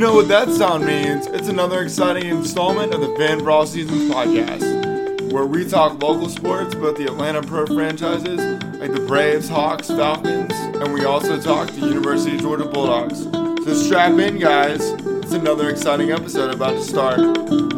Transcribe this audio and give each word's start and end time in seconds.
know 0.00 0.14
what 0.14 0.28
that 0.28 0.48
sound 0.48 0.86
means. 0.86 1.26
It's 1.26 1.48
another 1.48 1.82
exciting 1.82 2.24
installment 2.24 2.94
of 2.94 3.02
the 3.02 3.14
Fan 3.16 3.40
for 3.40 3.50
All 3.50 3.66
Seasons 3.66 4.10
podcast, 4.10 5.30
where 5.30 5.44
we 5.44 5.68
talk 5.68 6.02
local 6.02 6.30
sports, 6.30 6.74
both 6.74 6.96
the 6.96 7.04
Atlanta 7.04 7.42
pro 7.42 7.66
franchises, 7.66 8.40
like 8.80 8.94
the 8.94 9.04
Braves, 9.06 9.46
Hawks, 9.46 9.88
Falcons, 9.88 10.54
and 10.54 10.94
we 10.94 11.04
also 11.04 11.38
talk 11.38 11.68
the 11.72 11.86
University 11.86 12.36
of 12.36 12.40
Georgia 12.40 12.64
Bulldogs. 12.64 13.24
So 13.24 13.74
strap 13.74 14.18
in, 14.18 14.38
guys. 14.38 14.80
It's 14.80 15.32
another 15.32 15.68
exciting 15.68 16.12
episode 16.12 16.54
about 16.54 16.76
to 16.76 16.82
start 16.82 17.18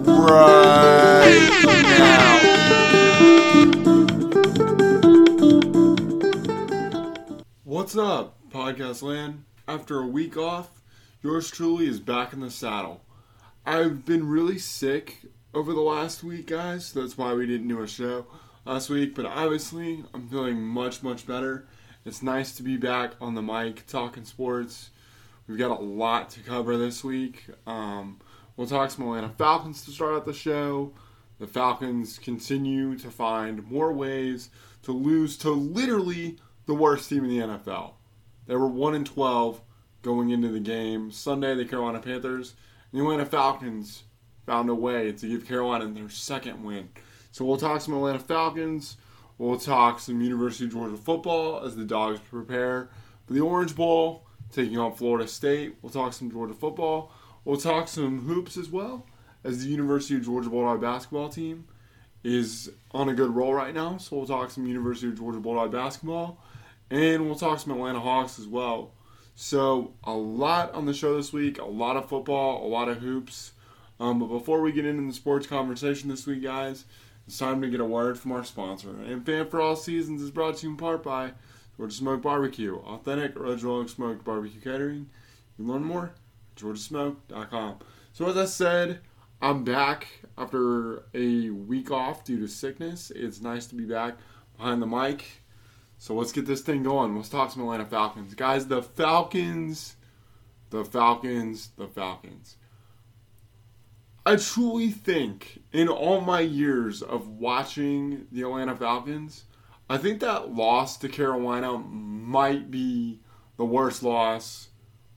right 0.07 1.51
now. 1.75 2.39
What's 7.65 7.97
up, 7.97 8.39
podcast 8.49 9.03
land? 9.03 9.43
After 9.67 9.99
a 9.99 10.07
week 10.07 10.37
off, 10.37 10.82
yours 11.23 11.51
truly 11.51 11.87
is 11.87 12.01
back 12.01 12.33
in 12.33 12.41
the 12.41 12.51
saddle. 12.51 13.03
I've 13.65 14.05
been 14.05 14.29
really 14.29 14.59
sick 14.59 15.19
over 15.55 15.73
the 15.73 15.81
last 15.81 16.25
week, 16.25 16.49
guys. 16.49 16.87
So 16.87 17.01
that's 17.01 17.17
why 17.17 17.33
we 17.35 17.47
didn't 17.47 17.69
do 17.69 17.83
a 17.83 17.87
show 17.87 18.27
last 18.65 18.91
week. 18.91 19.15
But 19.15 19.27
obviously, 19.27 20.05
I'm 20.13 20.29
feeling 20.29 20.61
much, 20.63 21.03
much 21.03 21.27
better. 21.27 21.67
It's 22.05 22.23
nice 22.23 22.53
to 22.57 22.63
be 22.63 22.77
back 22.77 23.13
on 23.21 23.35
the 23.35 23.43
mic 23.43 23.87
talking 23.87 24.25
sports. 24.25 24.91
We've 25.47 25.59
got 25.59 25.79
a 25.79 25.83
lot 25.83 26.31
to 26.31 26.41
cover 26.41 26.77
this 26.77 27.05
week. 27.05 27.47
Um, 27.67 28.21
we'll 28.57 28.67
talk 28.67 28.91
some 28.91 29.05
Atlanta 29.05 29.29
Falcons 29.29 29.85
to 29.85 29.91
start 29.91 30.15
out 30.15 30.25
the 30.25 30.33
show. 30.33 30.93
The 31.39 31.47
Falcons 31.47 32.19
continue 32.19 32.97
to 32.99 33.11
find 33.11 33.69
more 33.69 33.93
ways 33.93 34.51
to 34.85 34.93
lose 34.93 35.37
to 35.39 35.51
literally 35.51 36.39
the 36.67 36.75
worst 36.75 37.09
team 37.09 37.25
in 37.25 37.31
the 37.31 37.47
NFL. 37.47 37.93
They 38.47 38.57
were 38.57 38.69
1 38.69 38.95
in 38.95 39.05
12 39.05 39.61
going 40.03 40.31
into 40.31 40.49
the 40.49 40.61
game. 40.61 41.11
Sunday, 41.11 41.55
the 41.55 41.65
Carolina 41.65 42.01
Panthers 42.01 42.55
the 42.93 43.01
Atlanta 43.01 43.25
Falcons 43.25 44.03
found 44.45 44.69
a 44.69 44.75
way 44.75 45.13
to 45.13 45.29
give 45.29 45.47
Carolina 45.47 45.87
their 45.89 46.11
second 46.11 46.63
win. 46.63 46.91
So 47.31 47.45
we'll 47.45 47.57
talk 47.57 47.81
some 47.81 47.95
Atlanta 47.95 48.19
Falcons. 48.19 48.99
We'll 49.39 49.59
talk 49.59 49.99
some 49.99 50.21
University 50.21 50.67
of 50.67 50.73
Georgia 50.73 50.97
football 50.97 51.65
as 51.65 51.75
the 51.75 51.85
Dogs 51.85 52.21
prepare 52.31 52.91
for 53.27 53.33
the 53.33 53.41
Orange 53.41 53.75
Bowl, 53.75 54.27
taking 54.53 54.79
on 54.79 54.95
Florida 54.95 55.27
State. 55.27 55.77
We'll 55.81 55.93
talk 55.93 56.13
some 56.13 56.31
Georgia 56.31 56.53
football. 56.53 57.13
We'll 57.45 57.57
talk 57.57 57.89
some 57.89 58.21
hoops 58.21 58.59
as 58.59 58.69
well, 58.69 59.07
as 59.43 59.65
the 59.65 59.71
University 59.71 60.17
of 60.17 60.25
Georgia 60.25 60.51
Bulldog 60.51 60.81
basketball 60.81 61.31
team 61.31 61.65
is 62.23 62.71
on 62.93 63.09
a 63.09 63.15
good 63.15 63.35
roll 63.35 63.55
right 63.55 63.75
now. 63.75 63.97
So 63.97 64.17
we'll 64.17 64.27
talk 64.27 64.51
some 64.51 64.67
University 64.67 65.09
of 65.09 65.19
Georgia 65.19 65.41
Bulldog 65.41 65.73
basketball, 65.73 66.39
and 66.91 67.25
we'll 67.25 67.37
talk 67.37 67.59
some 67.59 67.73
Atlanta 67.73 68.01
Hawks 68.01 68.39
as 68.39 68.47
well. 68.47 68.93
So, 69.35 69.95
a 70.05 70.13
lot 70.13 70.73
on 70.75 70.85
the 70.87 70.93
show 70.93 71.17
this 71.17 71.33
week, 71.33 71.59
a 71.59 71.65
lot 71.65 71.97
of 71.97 72.09
football, 72.09 72.67
a 72.67 72.69
lot 72.69 72.89
of 72.89 72.99
hoops. 72.99 73.53
Um, 73.99 74.19
but 74.19 74.27
before 74.27 74.61
we 74.61 74.73
get 74.73 74.85
into 74.85 75.07
the 75.07 75.13
sports 75.13 75.47
conversation 75.47 76.09
this 76.09 76.27
week, 76.27 76.43
guys, 76.43 76.85
it's 77.27 77.39
time 77.39 77.63
to 77.63 77.71
get 77.71 77.81
a 77.81 77.85
word 77.85 78.19
from 78.19 78.33
our 78.33 78.45
sponsor. 78.45 78.91
And 78.91 79.25
Fan 79.25 79.49
for 79.49 79.61
All 79.61 79.77
Seasons 79.77 80.21
is 80.21 80.31
brought 80.31 80.59
to 80.59 80.67
you 80.67 80.73
in 80.73 80.77
part 80.77 81.03
by 81.03 81.33
Georgia 81.77 81.95
Smoke 81.95 82.23
Barbecue, 82.23 82.77
authentic 82.77 83.37
original 83.37 83.87
smoked 83.89 84.25
barbecue 84.25 84.61
catering. 84.61 85.09
You 85.59 85.65
can 85.65 85.69
learn 85.69 85.85
more 85.85 86.13
at 86.57 86.63
georgiasmoke.com. 86.63 87.79
So, 88.13 88.29
as 88.29 88.37
I 88.37 88.45
said, 88.45 89.01
I'm 89.41 89.65
back 89.65 90.07
after 90.37 91.05
a 91.15 91.51
week 91.51 91.91
off 91.91 92.25
due 92.25 92.39
to 92.39 92.49
sickness. 92.49 93.11
It's 93.15 93.41
nice 93.41 93.67
to 93.69 93.75
be 93.75 93.85
back 93.85 94.17
behind 94.57 94.83
the 94.83 94.87
mic 94.87 95.42
so 96.03 96.15
let's 96.15 96.33
get 96.33 96.47
this 96.47 96.63
thing 96.63 96.83
going. 96.83 97.15
Let's 97.15 97.29
talk 97.29 97.53
some 97.53 97.63
Atlanta 97.63 97.87
Falcons. 97.87 98.35
Guys, 98.35 98.67
the 98.67 98.83
Falcons, 98.83 99.95
the 100.71 100.85
Falcons, 100.85 101.69
the 101.77 101.87
Falcons. 101.87 102.57
I 104.27 104.35
truly 104.35 104.91
think 104.91 105.63
in 105.71 105.87
all 105.87 106.21
my 106.21 106.41
years 106.41 107.03
of 107.03 107.29
watching 107.29 108.27
the 108.33 108.43
Atlanta 108.43 108.75
Falcons, 108.75 109.45
I 109.89 109.97
think 109.97 110.19
that 110.19 110.53
loss 110.53 110.97
to 110.97 111.09
Carolina 111.09 111.79
might 111.79 112.69
be 112.69 113.21
the 113.57 113.65
worst 113.65 114.03
loss 114.03 114.71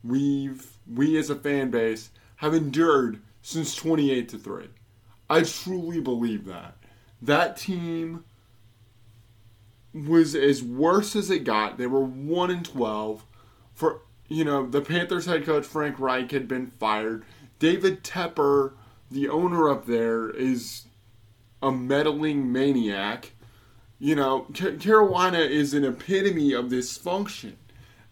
we've 0.04 0.78
we 0.88 1.18
as 1.18 1.30
a 1.30 1.34
fan 1.34 1.72
base 1.72 2.10
have 2.36 2.54
endured 2.54 3.20
since 3.42 3.74
28 3.74 4.28
to 4.28 4.38
3. 4.38 4.68
I 5.28 5.42
truly 5.42 6.00
believe 6.00 6.44
that. 6.44 6.76
That 7.20 7.56
team 7.56 8.22
was 10.04 10.34
as 10.34 10.62
worse 10.62 11.16
as 11.16 11.30
it 11.30 11.44
got. 11.44 11.78
They 11.78 11.86
were 11.86 12.04
one 12.04 12.50
in 12.50 12.62
twelve. 12.62 13.24
For 13.74 14.02
you 14.28 14.44
know, 14.44 14.66
the 14.66 14.80
Panthers 14.80 15.26
head 15.26 15.44
coach 15.44 15.64
Frank 15.64 15.98
Reich 15.98 16.30
had 16.32 16.48
been 16.48 16.66
fired. 16.66 17.24
David 17.58 18.02
Tepper, 18.02 18.72
the 19.10 19.28
owner 19.28 19.70
up 19.70 19.86
there, 19.86 20.28
is 20.30 20.86
a 21.62 21.70
meddling 21.72 22.52
maniac. 22.52 23.32
You 23.98 24.14
know, 24.14 24.46
Carolina 24.52 25.38
is 25.38 25.72
an 25.72 25.84
epitome 25.84 26.52
of 26.52 26.66
dysfunction, 26.66 27.54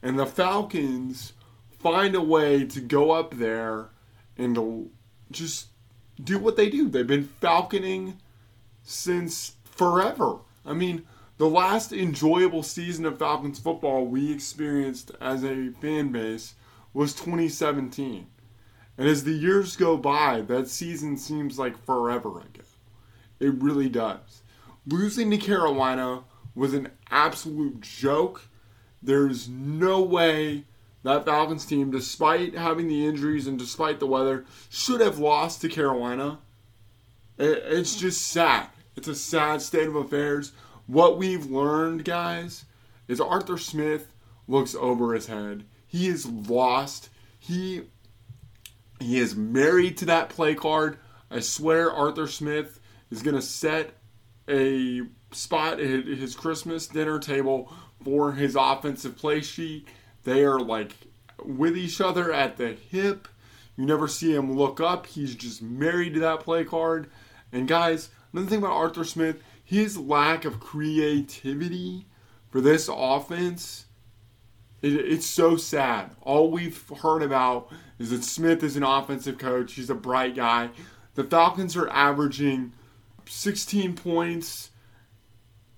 and 0.03 0.19
the 0.19 0.25
Falcons 0.25 1.35
find 1.79 2.15
a 2.15 2.23
way 2.23 2.65
to 2.65 2.81
go 2.81 3.11
up 3.11 3.37
there 3.37 3.91
and 4.39 4.55
to 4.55 4.91
just 5.31 5.67
do 6.23 6.39
what 6.39 6.57
they 6.57 6.71
do. 6.71 6.89
They've 6.89 7.07
been 7.07 7.29
falconing 7.43 8.15
since 8.83 9.57
forever. 9.65 10.39
I 10.65 10.73
mean, 10.73 11.05
the 11.37 11.49
last 11.49 11.93
enjoyable 11.93 12.63
season 12.63 13.05
of 13.05 13.19
Falcons 13.19 13.59
football 13.59 14.07
we 14.07 14.33
experienced 14.33 15.11
as 15.21 15.45
a 15.45 15.71
fan 15.81 16.13
base 16.13 16.55
was 16.93 17.13
2017. 17.15 18.27
And 18.97 19.09
as 19.09 19.25
the 19.25 19.33
years 19.33 19.77
go 19.77 19.97
by, 19.97 20.43
that 20.43 20.69
season 20.69 21.17
seems 21.17 21.59
like 21.59 21.85
forever 21.85 22.39
ago. 22.39 22.63
It 23.41 23.61
really 23.61 23.89
does. 23.89 24.43
Losing 24.87 25.31
to 25.31 25.37
Carolina 25.37 26.23
was 26.55 26.73
an 26.73 26.91
absolute 27.11 27.81
joke. 27.81 28.49
There's 29.03 29.49
no 29.49 30.01
way 30.03 30.65
that 31.03 31.25
Falcons 31.25 31.67
team, 31.67 31.91
despite 31.91 32.55
having 32.55 32.87
the 32.87 33.07
injuries 33.07 33.47
and 33.47 33.59
despite 33.59 33.99
the 33.99 34.07
weather, 34.07 34.45
should 34.71 35.01
have 35.01 35.19
lost 35.19 35.61
to 35.61 35.69
Carolina. 35.69 36.39
It's 37.37 37.97
just 37.97 38.29
sad. 38.29 38.69
It's 38.97 39.09
a 39.09 39.15
sad 39.15 39.61
state 39.61 39.89
of 39.89 39.97
affairs 39.97 40.53
what 40.87 41.19
we've 41.19 41.47
learned, 41.47 42.05
guys, 42.05 42.65
is 43.09 43.21
Arthur 43.21 43.59
Smith 43.59 44.15
looks 44.47 44.75
over 44.75 45.15
his 45.15 45.27
head. 45.27 45.65
He 45.87 46.09
is 46.09 46.27
lost. 46.27 47.09
He 47.39 47.83
he 49.01 49.19
is 49.19 49.35
married 49.35 49.99
to 49.99 50.07
that 50.07 50.29
play 50.29 50.55
card. 50.55 50.99
I 51.31 51.41
swear 51.41 51.93
Arthur 51.93 52.27
Smith 52.27 52.81
is 53.11 53.23
going 53.23 53.37
to 53.37 53.43
set 53.43 53.95
a 54.49 55.03
spot 55.33 55.81
at 55.81 56.07
his 56.07 56.35
Christmas 56.35 56.87
dinner 56.87 57.19
table 57.19 57.73
for 58.03 58.33
his 58.33 58.57
offensive 58.57 59.17
play 59.17 59.41
sheet. 59.41 59.89
They 60.25 60.45
are 60.45 60.61
like 60.61 60.93
with 61.45 61.77
each 61.77 62.01
other 62.01 62.33
at 62.33 62.57
the 62.57 62.73
hip. 62.73 63.29
You 63.77 63.87
never 63.87 64.07
see 64.07 64.35
him 64.35 64.57
look 64.57 64.81
up. 64.81 65.07
He's 65.07 65.35
just 65.35 65.61
married 65.61 66.15
to 66.15 66.21
that 66.21 66.41
play 66.41 66.65
card. 66.65 67.11
And 67.53 67.67
guys, 67.67 68.11
another 68.33 68.49
thing 68.49 68.59
about 68.61 68.73
Arthur 68.73 69.05
Smith, 69.05 69.43
his 69.65 69.99
lack 69.99 70.45
of 70.45 70.61
creativity 70.61 72.07
for 72.51 72.61
this 72.61 72.89
offense, 72.93 73.87
it, 74.83 74.93
it's 74.93 75.27
so 75.27 75.57
sad. 75.57 76.15
All 76.21 76.51
we've 76.51 76.89
heard 77.03 77.23
about 77.23 77.73
is 77.99 78.11
that 78.11 78.23
Smith 78.23 78.63
is 78.63 78.77
an 78.77 78.83
offensive 78.83 79.39
coach. 79.39 79.73
He's 79.73 79.91
a 79.91 79.95
bright 79.95 80.37
guy. 80.37 80.71
The 81.15 81.25
Falcons 81.25 81.77
are 81.77 81.89
averaging 81.89 82.73
16 83.27 83.97
points. 83.97 84.71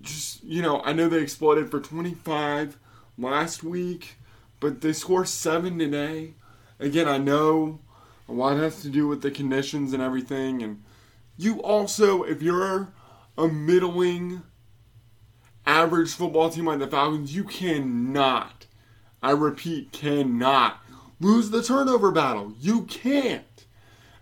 Just, 0.02 0.42
you 0.42 0.62
know, 0.62 0.82
I 0.82 0.92
know 0.92 1.08
they 1.08 1.20
exploded 1.20 1.70
for 1.70 1.80
25 1.80 2.78
last 3.16 3.62
week, 3.62 4.16
but 4.60 4.80
they 4.80 4.92
score 4.92 5.24
seven 5.24 5.78
today. 5.78 6.34
Again, 6.78 7.08
I 7.08 7.18
know 7.18 7.80
a 8.28 8.32
lot 8.32 8.56
has 8.56 8.82
to 8.82 8.88
do 8.88 9.06
with 9.06 9.22
the 9.22 9.30
conditions 9.30 9.92
and 9.92 10.02
everything. 10.02 10.62
And 10.62 10.82
you 11.36 11.60
also, 11.60 12.22
if 12.22 12.42
you're 12.42 12.88
a 13.38 13.48
middling, 13.48 14.42
average 15.66 16.12
football 16.12 16.50
team 16.50 16.66
like 16.66 16.78
the 16.78 16.86
Falcons, 16.86 17.34
you 17.34 17.44
cannot, 17.44 18.66
I 19.22 19.32
repeat, 19.32 19.92
cannot 19.92 20.80
lose 21.20 21.50
the 21.50 21.62
turnover 21.62 22.10
battle. 22.10 22.52
You 22.58 22.82
can't. 22.82 23.44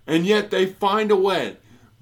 And 0.07 0.27
yet 0.27 0.51
they 0.51 0.67
find 0.67 1.11
a 1.11 1.17
way. 1.17 1.57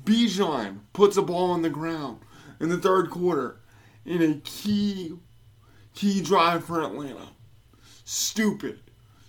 Bijan 0.05 0.81
puts 0.93 1.17
a 1.17 1.23
ball 1.23 1.53
on 1.53 1.63
the 1.63 1.71
ground 1.71 2.21
in 2.61 2.69
the 2.69 2.79
third 2.79 3.11
quarter 3.11 3.61
in 4.05 4.23
a 4.23 4.35
key 4.45 5.13
key 5.95 6.23
drive 6.23 6.65
for 6.65 6.83
Atlanta. 6.83 7.29
Stupid. 8.05 8.81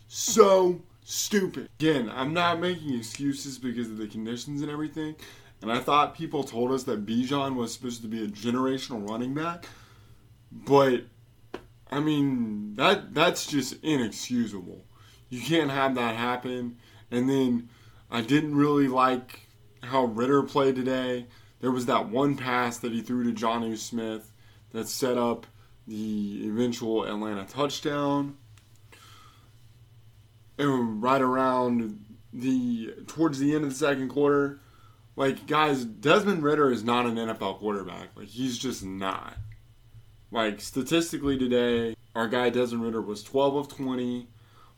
So 0.08 0.82
stupid. 1.04 1.70
Again, 1.80 2.12
I'm 2.14 2.34
not 2.34 2.60
making 2.60 2.98
excuses 2.98 3.58
because 3.60 3.90
of 3.90 3.98
the 3.98 4.08
conditions 4.08 4.62
and 4.62 4.72
everything. 4.72 5.16
And 5.64 5.72
I 5.72 5.80
thought 5.80 6.14
people 6.14 6.44
told 6.44 6.74
us 6.74 6.84
that 6.84 7.06
Bijan 7.06 7.56
was 7.56 7.74
supposed 7.74 8.02
to 8.02 8.10
be 8.10 8.22
a 8.22 8.28
generational 8.28 9.10
running 9.10 9.34
back, 9.34 9.66
but 10.52 11.04
I 11.90 12.02
mean 12.02 12.76
that 12.76 13.14
that's 13.14 13.48
just 13.48 13.82
inexcusable. 13.82 14.84
You 15.30 15.40
can't 15.40 15.72
have 15.72 15.96
that 15.96 16.18
happen. 16.18 16.80
And 17.12 17.30
then 17.30 17.70
I 18.12 18.20
didn't 18.20 18.56
really 18.56 18.90
like 18.90 19.48
how 19.82 20.04
Ridder 20.04 20.44
played 20.44 20.76
today. 20.76 21.28
There 21.62 21.72
was 21.72 21.86
that 21.86 22.10
one 22.10 22.36
pass 22.36 22.80
that 22.80 22.92
he 22.92 23.02
threw 23.02 23.24
to 23.24 23.32
Jonnu 23.32 23.78
Smith 23.78 24.34
that 24.74 24.90
set 24.90 25.18
up 25.18 25.48
the 25.88 26.46
eventual 26.46 27.06
Atlanta 27.06 27.46
touchdown. 27.46 28.36
And 30.58 31.02
right 31.02 31.22
around 31.22 32.04
the 32.34 32.96
towards 33.08 33.40
the 33.40 33.56
end 33.56 33.64
of 33.64 33.70
the 33.70 33.78
second 33.78 34.10
quarter, 34.10 34.60
like 35.16 35.48
guys, 35.48 35.86
Desmond 35.86 36.44
Ridder 36.44 36.72
is 36.72 36.84
not 36.84 37.06
an 37.06 37.16
NFL 37.16 37.60
quarterback. 37.60 38.10
Like 38.16 38.28
he's 38.28 38.58
just 38.58 38.84
not. 38.84 39.38
Like 40.32 40.62
statistically 40.62 41.38
today, 41.38 41.96
our 42.16 42.28
guy 42.28 42.50
Desmond 42.50 42.84
Ridder 42.84 43.02
was 43.02 43.24
12 43.24 43.56
of 43.56 43.68
20, 43.68 44.28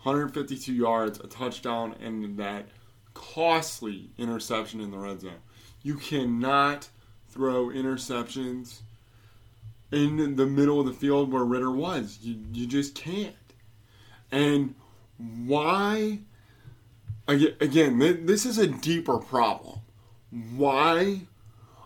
152 0.03 0.73
yards, 0.73 1.19
a 1.19 1.27
touchdown, 1.27 1.95
and 2.01 2.37
that 2.37 2.67
costly 3.13 4.09
interception 4.17 4.81
in 4.81 4.91
the 4.91 4.97
red 4.97 5.21
zone. 5.21 5.39
You 5.81 5.95
cannot 5.95 6.89
throw 7.29 7.67
interceptions 7.67 8.81
in 9.91 10.35
the 10.35 10.45
middle 10.45 10.79
of 10.79 10.85
the 10.85 10.93
field 10.93 11.31
where 11.31 11.45
Ridder 11.45 11.71
was. 11.71 12.19
You, 12.21 12.37
you 12.51 12.67
just 12.67 12.95
can't. 12.95 13.35
And 14.31 14.75
why? 15.17 16.19
Again, 17.27 18.25
this 18.25 18.45
is 18.45 18.57
a 18.57 18.67
deeper 18.67 19.17
problem. 19.17 19.79
Why, 20.31 21.21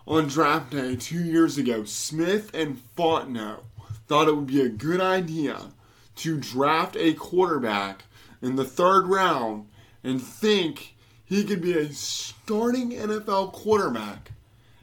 on 0.06 0.28
draft 0.28 0.70
day 0.70 0.96
two 0.96 1.22
years 1.22 1.58
ago, 1.58 1.84
Smith 1.84 2.54
and 2.54 2.80
Fontenot 2.96 3.60
thought 4.08 4.28
it 4.28 4.34
would 4.34 4.46
be 4.46 4.60
a 4.60 4.68
good 4.68 5.00
idea 5.00 5.70
to 6.16 6.38
draft 6.38 6.96
a 6.98 7.14
quarterback 7.14 8.04
in 8.42 8.56
the 8.56 8.64
third 8.64 9.06
round 9.06 9.68
and 10.02 10.20
think 10.20 10.94
he 11.24 11.44
could 11.44 11.62
be 11.62 11.78
a 11.78 11.92
starting 11.92 12.90
NFL 12.90 13.52
quarterback 13.52 14.32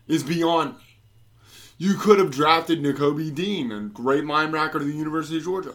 is 0.07 0.24
beyond 0.24 0.75
me. 0.75 0.83
You 1.77 1.95
could 1.95 2.19
have 2.19 2.31
drafted 2.31 2.81
Nakobe 2.81 3.36
Dean, 3.36 3.71
a 3.71 3.81
great 3.81 4.24
linebacker 4.24 4.74
to 4.74 4.80
the 4.80 4.94
University 4.94 5.38
of 5.38 5.44
Georgia. 5.44 5.74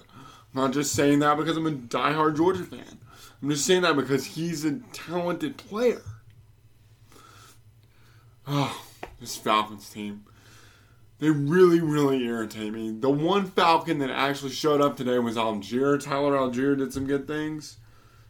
I'm 0.55 0.63
not 0.63 0.73
just 0.73 0.95
saying 0.95 1.21
that 1.21 1.37
because 1.37 1.57
I'm 1.57 1.67
a 1.67 1.73
diehard 1.73 2.37
Georgia 2.37 2.65
fan. 2.65 2.99
I'm 3.43 3.51
just 3.51 3.67
saying 3.67 3.83
that 3.83 3.97
because 3.97 4.25
he's 4.25 4.65
a 4.65 4.79
talented 4.93 5.57
player. 5.57 6.03
Oh, 8.47 8.85
this 9.21 9.37
Falcons 9.37 9.89
team. 9.89 10.25
They 11.21 11.31
really, 11.31 11.81
really 11.81 12.25
irritate 12.25 12.73
me. 12.73 12.91
The 12.91 13.11
one 13.11 13.47
Falcon 13.47 13.99
that 13.99 14.11
actually 14.11 14.51
showed 14.51 14.81
up 14.81 14.97
today 14.97 15.21
was 15.21 15.37
Allgeier. 15.37 16.03
Tyler 16.03 16.33
Allgeier 16.33 16.77
did 16.77 16.93
some 16.93 17.07
good 17.07 17.29
things. 17.29 17.77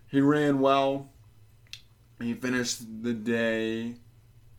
He 0.09 0.21
ran 0.21 0.61
well. 0.61 1.09
He 2.21 2.35
finished 2.35 2.83
the 3.03 3.15
day 3.15 3.95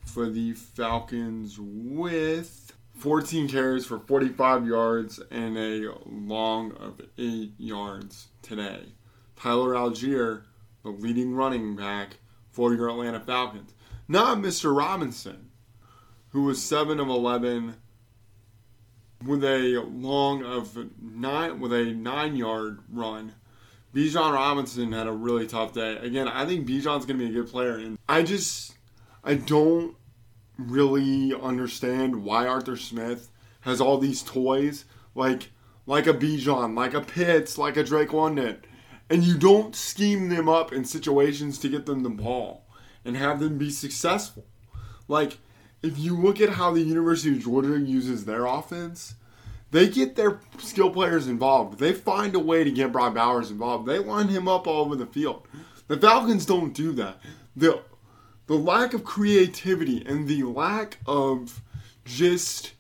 for 0.04 0.30
the 0.30 0.54
Falcons 0.54 1.60
with 1.60 2.76
14 2.98 3.48
carries 3.48 3.86
for 3.86 4.00
45 4.00 4.66
yards 4.66 5.22
and 5.30 5.58
a 5.58 5.94
long 6.06 6.72
of 6.74 7.00
8 7.18 7.54
yards 7.60 8.30
today. 8.42 8.94
Tyler 9.36 9.74
Allgeier, 9.74 10.44
the 10.84 10.90
leading 10.90 11.36
running 11.36 11.76
back 11.76 12.18
for 12.50 12.74
your 12.74 12.90
Atlanta 12.90 13.20
Falcons. 13.20 13.74
Not 14.14 14.38
Mr. 14.38 14.78
Robinson, 14.78 15.50
who 16.30 16.44
was 16.44 16.62
7 16.62 17.00
of 17.00 17.08
11 17.08 17.78
with 19.26 19.44
a 19.44 19.84
long 19.90 20.44
of 20.46 20.78
9 21.02 21.60
with 21.60 21.74
a 21.74 21.86
9 21.86 22.36
yard 22.36 22.82
run 22.92 23.34
Bijan 23.92 24.32
Robinson 24.32 24.92
had 24.92 25.08
a 25.08 25.12
really 25.12 25.48
tough 25.48 25.74
day. 25.74 25.98
Again, 25.98 26.28
I 26.28 26.46
think 26.46 26.68
Bijan's 26.68 27.08
going 27.08 27.18
to 27.18 27.26
be 27.26 27.32
a 27.32 27.42
good 27.42 27.50
player, 27.50 27.74
and 27.74 27.98
I 28.08 28.22
just 28.22 28.76
I 29.24 29.34
don't 29.34 29.96
really 30.60 31.34
understand 31.34 32.24
why 32.24 32.46
Arthur 32.46 32.78
Smith 32.78 33.32
has 33.62 33.82
all 33.82 33.98
these 33.98 34.22
toys 34.22 34.86
like 35.16 35.50
like 35.88 36.06
a 36.06 36.14
Bijan, 36.14 36.78
like 36.78 36.94
a 36.94 37.02
Pitts, 37.02 37.58
like 37.58 37.78
a 37.78 37.84
Drake 37.84 38.14
London, 38.14 38.62
and 39.10 39.24
you 39.24 39.40
don't 39.40 39.76
scheme 39.76 40.30
them 40.30 40.48
up 40.48 40.72
in 40.72 40.86
situations 40.86 41.58
to 41.58 41.68
get 41.68 41.88
them 41.88 42.04
the 42.04 42.12
ball 42.12 42.64
and 43.06 43.18
have 43.18 43.40
them 43.40 43.58
be 43.58 43.70
successful. 43.70 44.46
Like 45.08 45.38
if 45.82 46.00
you 46.00 46.18
look 46.18 46.40
at 46.40 46.50
how 46.50 46.72
the 46.72 46.82
University 46.82 47.36
of 47.36 47.44
Georgia 47.44 47.80
uses 47.80 48.26
their 48.26 48.46
offense, 48.46 49.16
they 49.72 49.90
get 49.90 50.16
their 50.16 50.40
skill 50.60 50.92
players 50.92 51.28
involved. 51.28 51.80
They 51.80 51.94
find 51.94 52.36
a 52.36 52.40
way 52.40 52.64
to 52.64 52.72
get 52.72 52.92
Brock 52.92 53.16
Bowers 53.16 53.52
involved. 53.52 53.88
They 53.88 54.00
line 54.00 54.28
him 54.28 54.48
up 54.48 54.68
all 54.68 54.86
over 54.86 54.96
the 54.96 55.06
field. 55.06 55.48
The 55.88 55.98
Falcons 55.98 56.46
don't 56.46 56.74
do 56.74 56.92
that. 56.94 57.20
The 57.56 57.82
the 58.46 58.56
lack 58.56 58.94
of 58.94 59.04
creativity 59.04 60.04
and 60.06 60.28
the 60.28 60.44
lack 60.44 60.98
of 61.06 61.62
just 62.06 62.74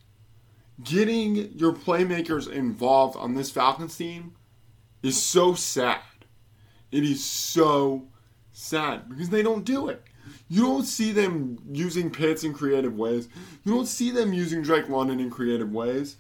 getting 0.84 1.36
your 1.58 1.74
playmakers 1.74 2.52
involved 2.52 3.18
on 3.18 3.34
this 3.34 3.50
Falcons 3.50 3.98
team 3.98 4.36
is 5.02 5.22
so 5.22 5.54
sad. 5.54 6.02
It 6.92 7.04
is 7.04 7.24
so 7.24 8.08
sad 8.52 9.10
because 9.10 9.30
they 9.30 9.42
don't 9.42 9.66
do 9.66 9.90
it. 9.90 10.04
You 10.48 10.62
don't 10.62 10.86
see 10.86 11.12
them 11.12 11.58
using 11.72 12.12
Pitts 12.12 12.44
in 12.44 12.54
creative 12.54 12.96
ways. 12.96 13.28
You 13.64 13.74
don't 13.74 13.88
see 13.88 14.12
them 14.12 14.34
using 14.34 14.62
Drake 14.62 14.90
London 14.90 15.20
in 15.20 15.30
creative 15.30 15.72
ways 15.72 16.18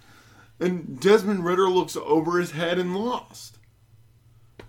and 0.63 0.99
Desmond 0.99 1.45
Ridder 1.45 1.69
looks 1.69 1.95
over 1.95 2.39
his 2.39 2.51
head 2.51 2.79
and 2.79 2.95
lost. 2.95 3.57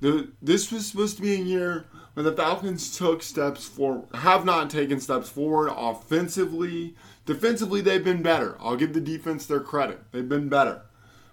The, 0.00 0.32
this 0.42 0.72
was 0.72 0.86
supposed 0.86 1.16
to 1.16 1.22
be 1.22 1.34
a 1.34 1.38
year 1.38 1.86
when 2.14 2.24
the 2.24 2.32
Falcons 2.32 2.96
took 2.96 3.22
steps 3.22 3.66
forward, 3.66 4.08
have 4.14 4.44
not 4.44 4.70
taken 4.70 5.00
steps 5.00 5.28
forward 5.28 5.72
offensively. 5.74 6.94
Defensively, 7.26 7.80
they've 7.80 8.04
been 8.04 8.22
better. 8.22 8.56
I'll 8.60 8.76
give 8.76 8.92
the 8.92 9.00
defense 9.00 9.46
their 9.46 9.60
credit. 9.60 10.00
They've 10.12 10.28
been 10.28 10.48
better. 10.48 10.82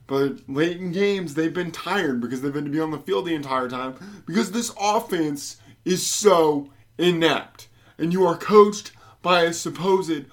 But 0.08 0.50
late 0.50 0.78
in 0.78 0.92
games, 0.92 1.34
they've 1.34 1.54
been 1.54 1.72
tired 1.72 2.22
because 2.22 2.42
they've 2.42 2.54
been 2.54 2.66
to 2.66 2.72
be 2.72 2.80
on 2.80 2.92
the 2.92 2.98
field 2.98 3.26
the 3.26 3.36
entire 3.36 3.70
time 3.70 4.24
because 4.26 4.52
this 4.52 4.74
offense 4.80 5.58
is 5.86 6.06
so 6.06 6.70
inept. 6.98 7.68
And 7.98 8.14
you 8.14 8.26
are 8.26 8.38
coached 8.38 8.92
by 9.22 9.44
a 9.44 9.54
supposed 9.54 10.26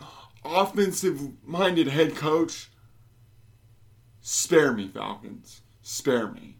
offensive 0.44 1.20
minded 1.46 1.88
head 1.88 2.14
coach 2.14 2.70
Spare 4.30 4.74
me, 4.74 4.88
Falcons. 4.88 5.62
Spare 5.80 6.30
me. 6.30 6.58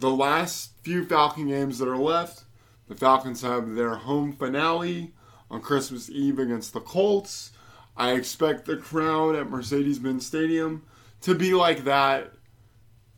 The 0.00 0.10
last 0.10 0.72
few 0.82 1.06
Falcon 1.06 1.48
games 1.48 1.78
that 1.78 1.88
are 1.88 1.96
left, 1.96 2.44
the 2.88 2.94
Falcons 2.94 3.40
have 3.40 3.74
their 3.74 3.94
home 3.94 4.34
finale 4.34 5.14
on 5.50 5.62
Christmas 5.62 6.10
Eve 6.10 6.38
against 6.38 6.74
the 6.74 6.80
Colts. 6.80 7.52
I 7.96 8.12
expect 8.12 8.66
the 8.66 8.76
crowd 8.76 9.34
at 9.34 9.48
Mercedes 9.48 9.98
Benz 9.98 10.26
Stadium 10.26 10.82
to 11.22 11.34
be 11.34 11.54
like 11.54 11.84
that 11.84 12.34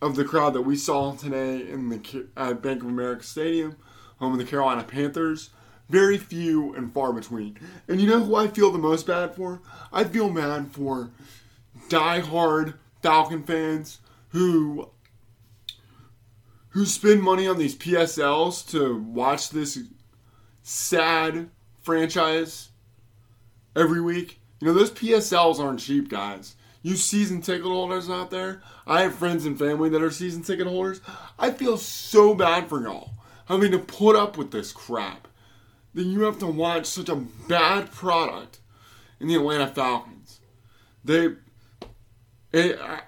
of 0.00 0.14
the 0.14 0.24
crowd 0.24 0.54
that 0.54 0.62
we 0.62 0.76
saw 0.76 1.12
today 1.16 1.68
in 1.68 1.88
the 1.88 2.28
at 2.36 2.62
Bank 2.62 2.82
of 2.82 2.88
America 2.88 3.24
Stadium, 3.24 3.78
home 4.20 4.34
of 4.34 4.38
the 4.38 4.44
Carolina 4.44 4.84
Panthers. 4.84 5.50
Very 5.88 6.18
few 6.18 6.74
and 6.74 6.92
far 6.92 7.12
between. 7.12 7.58
And 7.88 8.00
you 8.00 8.08
know 8.08 8.20
who 8.20 8.34
I 8.34 8.48
feel 8.48 8.70
the 8.70 8.78
most 8.78 9.06
bad 9.06 9.34
for? 9.34 9.60
I 9.92 10.04
feel 10.04 10.30
bad 10.30 10.72
for 10.72 11.10
die-hard 11.88 12.74
Falcon 13.02 13.44
fans 13.44 14.00
who 14.30 14.90
who 16.70 16.84
spend 16.84 17.22
money 17.22 17.46
on 17.46 17.56
these 17.56 17.74
PSLs 17.74 18.68
to 18.70 18.98
watch 18.98 19.48
this 19.48 19.78
sad 20.62 21.48
franchise 21.80 22.68
every 23.74 24.00
week. 24.00 24.40
You 24.60 24.66
know, 24.66 24.74
those 24.74 24.90
PSLs 24.90 25.58
aren't 25.58 25.80
cheap, 25.80 26.10
guys. 26.10 26.56
You 26.82 26.96
season 26.96 27.40
ticket 27.40 27.64
holders 27.64 28.10
out 28.10 28.30
there, 28.30 28.60
I 28.86 29.02
have 29.02 29.14
friends 29.14 29.46
and 29.46 29.58
family 29.58 29.88
that 29.88 30.02
are 30.02 30.10
season 30.10 30.42
ticket 30.42 30.66
holders. 30.66 31.00
I 31.38 31.50
feel 31.50 31.78
so 31.78 32.34
bad 32.34 32.68
for 32.68 32.82
y'all 32.82 33.10
having 33.46 33.70
to 33.70 33.78
put 33.78 34.16
up 34.16 34.36
with 34.36 34.50
this 34.50 34.72
crap. 34.72 35.25
That 35.96 36.04
you 36.04 36.24
have 36.24 36.38
to 36.40 36.46
watch 36.46 36.86
such 36.86 37.08
a 37.08 37.16
bad 37.16 37.90
product 37.90 38.60
in 39.18 39.28
the 39.28 39.34
Atlanta 39.34 39.66
Falcons. 39.66 40.40
They 41.02 41.30
it, 42.52 42.78
I, 42.78 43.00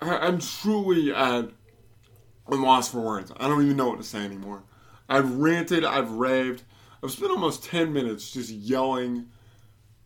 I'm 0.00 0.38
truly 0.40 1.12
at 1.12 1.50
a 2.46 2.54
loss 2.54 2.90
for 2.90 3.00
words. 3.00 3.30
I 3.36 3.46
don't 3.46 3.62
even 3.62 3.76
know 3.76 3.88
what 3.88 3.98
to 3.98 4.04
say 4.04 4.24
anymore. 4.24 4.62
I've 5.06 5.36
ranted, 5.36 5.84
I've 5.84 6.12
raved. 6.12 6.62
I've 7.02 7.10
spent 7.10 7.30
almost 7.30 7.64
10 7.64 7.92
minutes 7.92 8.30
just 8.30 8.48
yelling 8.48 9.28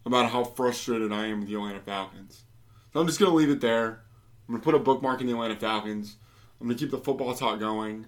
about 0.04 0.30
how 0.30 0.42
frustrated 0.42 1.12
I 1.12 1.26
am 1.26 1.38
with 1.38 1.48
the 1.48 1.54
Atlanta 1.54 1.80
Falcons. 1.80 2.42
So 2.92 3.00
I'm 3.00 3.06
just 3.06 3.20
going 3.20 3.30
to 3.30 3.36
leave 3.36 3.50
it 3.50 3.60
there. 3.60 4.02
I'm 4.48 4.54
going 4.54 4.60
to 4.60 4.64
put 4.64 4.74
a 4.74 4.80
bookmark 4.80 5.20
in 5.20 5.28
the 5.28 5.34
Atlanta 5.34 5.54
Falcons. 5.54 6.16
I'm 6.60 6.66
going 6.66 6.76
to 6.76 6.84
keep 6.84 6.90
the 6.90 6.98
football 6.98 7.32
talk 7.32 7.60
going. 7.60 8.06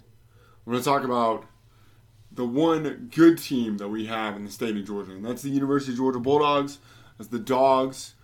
I'm 0.66 0.72
going 0.72 0.78
to 0.78 0.84
talk 0.84 1.04
about 1.04 1.44
the 2.38 2.44
one 2.44 3.10
good 3.12 3.36
team 3.36 3.78
that 3.78 3.88
we 3.88 4.06
have 4.06 4.36
in 4.36 4.44
the 4.44 4.50
state 4.50 4.76
of 4.76 4.86
Georgia, 4.86 5.10
and 5.10 5.24
that's 5.24 5.42
the 5.42 5.50
University 5.50 5.90
of 5.90 5.98
Georgia 5.98 6.20
Bulldogs, 6.20 6.78
as 7.18 7.26
the 7.28 7.38
Dogs 7.40 8.14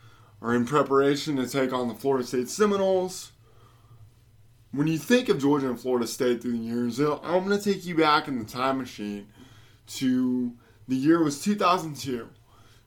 are 0.40 0.54
in 0.54 0.64
preparation 0.64 1.35
to 1.35 1.49
take 1.49 1.73
on 1.73 1.88
the 1.88 1.94
Florida 1.94 2.25
State 2.25 2.49
Seminoles. 2.49 3.33
When 4.71 4.87
you 4.87 4.99
think 4.99 5.28
of 5.28 5.40
Georgia 5.40 5.68
and 5.68 5.80
Florida 5.80 6.06
State 6.06 6.42
through 6.42 6.52
the 6.52 6.59
years, 6.59 7.00
I'm 7.00 7.44
going 7.44 7.59
to 7.59 7.73
take 7.73 7.85
you 7.85 7.97
back 7.97 8.28
in 8.28 8.38
the 8.38 8.44
time 8.44 8.78
machine 8.78 9.26
to 9.88 10.52
the 10.87 10.94
year 10.94 11.21
was 11.21 11.42
2002. 11.42 12.28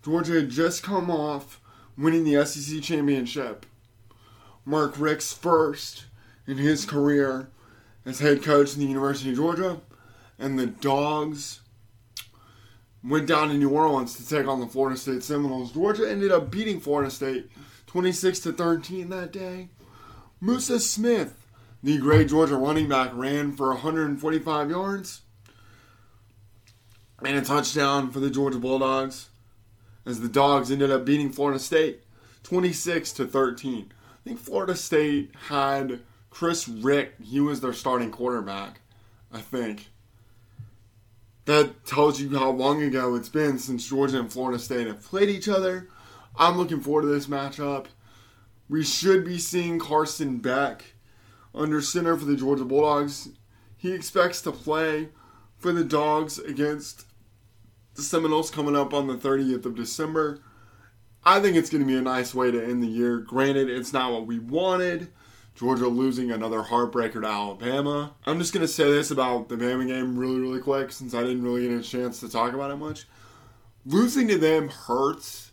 Georgia 0.05 0.33
had 0.35 0.49
just 0.49 0.81
come 0.81 1.11
off 1.11 1.59
winning 1.97 2.23
the 2.23 2.45
SEC 2.45 2.81
championship. 2.81 3.65
Mark 4.63 4.97
Richt's 4.97 5.33
first 5.33 6.05
in 6.47 6.55
his 6.55 6.85
career 6.85 7.49
as 8.05 8.19
head 8.19 8.43
coach 8.43 8.75
in 8.75 8.79
the 8.79 8.87
University 8.87 9.31
of 9.31 9.35
Georgia, 9.35 9.81
and 10.39 10.57
the 10.57 10.67
Dogs 10.67 11.61
went 13.03 13.27
down 13.27 13.49
to 13.49 13.53
New 13.55 13.69
Orleans 13.69 14.15
to 14.15 14.27
take 14.27 14.47
on 14.47 14.59
the 14.59 14.67
Florida 14.67 14.97
State 14.97 15.23
Seminoles. 15.23 15.71
Georgia 15.71 16.09
ended 16.09 16.31
up 16.31 16.51
beating 16.51 16.79
Florida 16.79 17.09
State 17.09 17.49
26 17.87 18.39
to 18.41 18.53
13 18.53 19.09
that 19.09 19.31
day. 19.31 19.69
Musa 20.41 20.79
Smith, 20.79 21.47
the 21.81 21.97
great 21.97 22.29
Georgia 22.29 22.57
running 22.57 22.87
back, 22.87 23.11
ran 23.13 23.51
for 23.51 23.69
145 23.69 24.69
yards 24.69 25.21
and 27.23 27.37
a 27.37 27.41
touchdown 27.41 28.11
for 28.11 28.19
the 28.19 28.29
Georgia 28.29 28.59
Bulldogs 28.59 29.29
as 30.05 30.19
the 30.19 30.29
Dogs 30.29 30.71
ended 30.71 30.91
up 30.91 31.05
beating 31.05 31.31
Florida 31.31 31.59
State 31.59 32.03
26 32.43 33.13
to 33.13 33.25
13. 33.25 33.91
I 33.91 34.29
think 34.29 34.39
Florida 34.39 34.75
State 34.75 35.31
had 35.47 36.01
Chris 36.29 36.67
Rix, 36.67 37.13
he 37.23 37.39
was 37.39 37.61
their 37.61 37.73
starting 37.73 38.11
quarterback, 38.11 38.81
I 39.31 39.39
think. 39.39 39.89
That 41.47 41.85
tells 41.85 42.19
you 42.19 42.37
how 42.37 42.49
long 42.49 42.83
ago 42.83 43.15
it's 43.15 43.29
been 43.29 43.57
since 43.57 43.87
Georgia 43.87 44.19
and 44.19 44.29
Florida 44.29 44.59
State 44.59 44.85
have 44.85 45.01
played 45.01 45.29
each 45.29 45.47
other. 45.47 45.87
I'm 46.35 46.57
looking 46.57 46.81
forward 46.81 47.03
to 47.03 47.07
this 47.07 47.27
matchup. 47.27 47.85
We 48.67 48.83
should 48.83 49.23
be 49.23 49.37
seeing 49.37 49.79
Carson 49.79 50.39
Beck 50.39 50.83
under 51.55 51.81
center 51.81 52.17
for 52.17 52.25
the 52.25 52.35
Georgia 52.35 52.65
Bulldogs. 52.65 53.29
He 53.77 53.93
expects 53.93 54.41
to 54.41 54.51
play 54.51 55.07
for 55.57 55.71
the 55.71 55.85
Dogs 55.85 56.37
against 56.37 57.05
the 57.95 58.01
Seminoles 58.01 58.51
coming 58.51 58.75
up 58.75 58.93
on 58.93 59.07
the 59.07 59.15
30th 59.15 59.65
of 59.65 59.75
December. 59.75 60.41
I 61.23 61.39
think 61.39 61.55
it's 61.55 61.69
going 61.69 61.81
to 61.81 61.87
be 61.87 61.97
a 61.97 62.01
nice 62.01 62.35
way 62.35 62.51
to 62.51 62.61
end 62.61 62.83
the 62.83 62.87
year. 62.87 63.19
Granted, 63.19 63.69
it's 63.69 63.93
not 63.93 64.11
what 64.11 64.27
we 64.27 64.37
wanted. 64.37 65.13
Georgia 65.57 65.87
losing 65.87 66.29
another 66.29 66.61
heartbreaker 66.61 67.21
to 67.21 67.27
Alabama. 67.27 68.13
I'm 68.27 68.37
just 68.37 68.53
going 68.53 68.61
to 68.61 68.71
say 68.71 68.91
this 68.91 69.09
about 69.09 69.49
the 69.49 69.55
Bama 69.55 69.87
game 69.87 70.15
really, 70.15 70.39
really 70.39 70.59
quick 70.59 70.91
since 70.91 71.15
I 71.15 71.21
didn't 71.21 71.41
really 71.41 71.67
get 71.67 71.79
a 71.79 71.81
chance 71.81 72.19
to 72.19 72.29
talk 72.29 72.53
about 72.53 72.69
it 72.69 72.75
much. 72.75 73.07
Losing 73.83 74.27
to 74.27 74.37
them 74.37 74.69
hurts. 74.69 75.51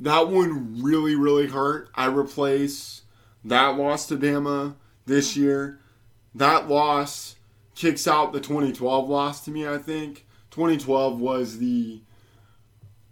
That 0.00 0.28
one 0.28 0.82
really, 0.82 1.14
really 1.14 1.46
hurt. 1.46 1.88
I 1.94 2.06
replace 2.06 3.02
that 3.44 3.76
loss 3.76 4.08
to 4.08 4.16
Bama 4.16 4.74
this 5.06 5.36
year. 5.36 5.78
That 6.34 6.68
loss 6.68 7.36
kicks 7.76 8.08
out 8.08 8.32
the 8.32 8.40
2012 8.40 9.08
loss 9.08 9.44
to 9.44 9.52
me, 9.52 9.68
I 9.68 9.78
think. 9.78 10.26
2012 10.50 11.20
was 11.20 11.58
the 11.58 12.00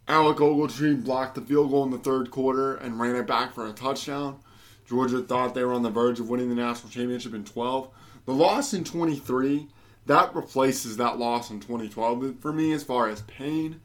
Alec 0.08 0.38
Ogletree 0.38 1.04
blocked 1.04 1.36
the 1.36 1.40
field 1.40 1.70
goal 1.70 1.84
in 1.84 1.90
the 1.90 1.98
third 1.98 2.32
quarter 2.32 2.74
and 2.74 2.98
ran 2.98 3.14
it 3.14 3.28
back 3.28 3.54
for 3.54 3.64
a 3.68 3.72
touchdown. 3.72 4.40
Georgia 4.88 5.20
thought 5.20 5.54
they 5.54 5.64
were 5.64 5.72
on 5.72 5.82
the 5.82 5.90
verge 5.90 6.20
of 6.20 6.28
winning 6.28 6.48
the 6.48 6.54
national 6.54 6.90
championship 6.90 7.34
in 7.34 7.44
12. 7.44 7.88
The 8.24 8.32
loss 8.32 8.72
in 8.72 8.84
23, 8.84 9.68
that 10.06 10.34
replaces 10.34 10.96
that 10.96 11.18
loss 11.18 11.50
in 11.50 11.60
2012 11.60 12.40
for 12.40 12.52
me 12.52 12.72
as 12.72 12.84
far 12.84 13.08
as 13.08 13.22
pain. 13.22 13.80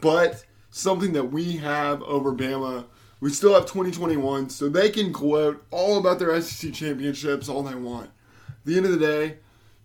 But 0.00 0.44
something 0.70 1.12
that 1.12 1.32
we 1.32 1.56
have 1.58 2.02
over 2.02 2.32
Bama, 2.32 2.84
we 3.20 3.30
still 3.30 3.54
have 3.54 3.66
2021, 3.66 4.50
so 4.50 4.68
they 4.68 4.90
can 4.90 5.12
quote 5.12 5.64
all 5.70 5.98
about 5.98 6.18
their 6.18 6.38
SEC 6.40 6.72
championships 6.72 7.48
all 7.48 7.62
they 7.62 7.74
want. 7.74 8.10
At 8.48 8.64
the 8.64 8.76
end 8.76 8.86
of 8.86 8.92
the 8.92 8.98
day, 8.98 9.38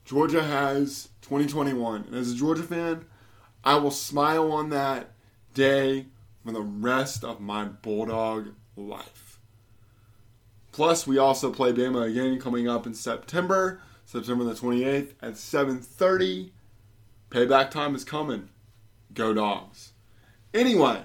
Georgia 0.05 0.43
has 0.43 1.09
2021. 1.21 2.05
And 2.07 2.15
as 2.15 2.31
a 2.31 2.35
Georgia 2.35 2.63
fan, 2.63 3.05
I 3.63 3.75
will 3.75 3.91
smile 3.91 4.51
on 4.51 4.69
that 4.69 5.11
day 5.53 6.07
for 6.45 6.53
the 6.53 6.61
rest 6.61 7.23
of 7.25 7.41
my 7.41 7.65
Bulldog 7.65 8.53
life. 8.77 9.26
Plus, 10.77 11.07
we 11.07 11.17
also 11.17 11.51
play 11.51 11.73
Bama 11.73 12.07
again 12.07 12.39
coming 12.39 12.67
up 12.69 12.85
in 12.85 12.93
September, 12.93 13.81
September 14.05 14.43
the 14.43 14.53
28th 14.53 15.13
at 15.23 15.33
7:30. 15.33 16.51
Payback 17.31 17.71
time 17.71 17.95
is 17.95 18.03
coming. 18.03 18.49
Go 19.11 19.33
Dogs. 19.33 19.93
Anyway, 20.53 21.01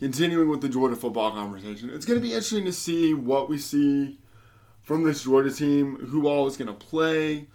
continuing 0.00 0.48
with 0.48 0.62
the 0.62 0.68
Georgia 0.68 0.96
football 0.96 1.30
conversation, 1.30 1.90
it's 1.90 2.04
going 2.04 2.18
to 2.18 2.26
be 2.26 2.32
interesting 2.32 2.64
to 2.64 2.72
see 2.72 3.14
what 3.14 3.48
we 3.48 3.56
see 3.56 4.18
from 4.82 5.04
this 5.04 5.22
Georgia 5.22 5.52
team, 5.52 5.94
who 6.06 6.26
all 6.26 6.48
is 6.48 6.56
going 6.56 6.66
to 6.66 6.74
play. 6.74 7.46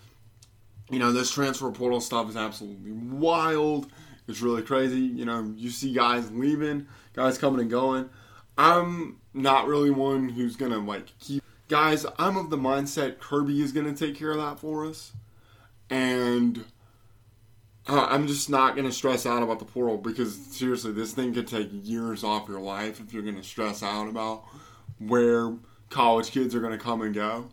You 0.90 1.00
know, 1.00 1.12
this 1.12 1.30
transfer 1.30 1.70
portal 1.72 2.00
stuff 2.00 2.30
is 2.30 2.38
absolutely 2.38 2.94
wild. 2.94 3.92
It's 4.30 4.40
really 4.40 4.62
crazy. 4.62 5.02
You 5.02 5.26
know, 5.26 5.54
you 5.58 5.72
see 5.72 5.92
guys 5.92 6.32
leaving, 6.32 6.88
guys 7.12 7.38
coming 7.38 7.60
and 7.60 7.70
going. 7.70 8.10
I'm 8.58 9.18
not 9.36 9.68
really 9.68 9.92
one 9.92 10.30
who's 10.30 10.56
gonna 10.56 10.80
like 10.80 11.18
keep 11.20 11.44
guys. 11.68 12.06
I'm 12.18 12.38
of 12.38 12.50
the 12.50 12.58
mindset 12.58 13.20
Kirby 13.20 13.62
is 13.62 13.72
gonna 13.72 13.94
take 13.94 14.16
care 14.16 14.32
of 14.32 14.38
that 14.38 14.60
for 14.60 14.86
us, 14.86 15.12
and 15.90 16.64
uh, 17.88 18.08
I'm 18.10 18.28
just 18.28 18.50
not 18.50 18.76
gonna 18.76 18.92
stress 18.92 19.26
out 19.26 19.44
about 19.44 19.60
the 19.60 19.66
portal 19.66 19.98
because 19.98 20.36
seriously, 20.36 20.94
this 20.94 21.14
thing 21.14 21.34
could 21.34 21.48
take 21.48 21.70
years 21.72 22.24
off 22.24 22.48
your 22.48 22.62
life 22.62 23.00
if 23.00 23.14
you're 23.14 23.24
gonna 23.24 23.44
stress 23.44 23.84
out 23.84 24.08
about 24.08 24.46
where 25.00 25.54
college 25.90 26.32
kids 26.32 26.56
are 26.56 26.62
gonna 26.62 26.78
come 26.78 27.02
and 27.02 27.14
go. 27.14 27.50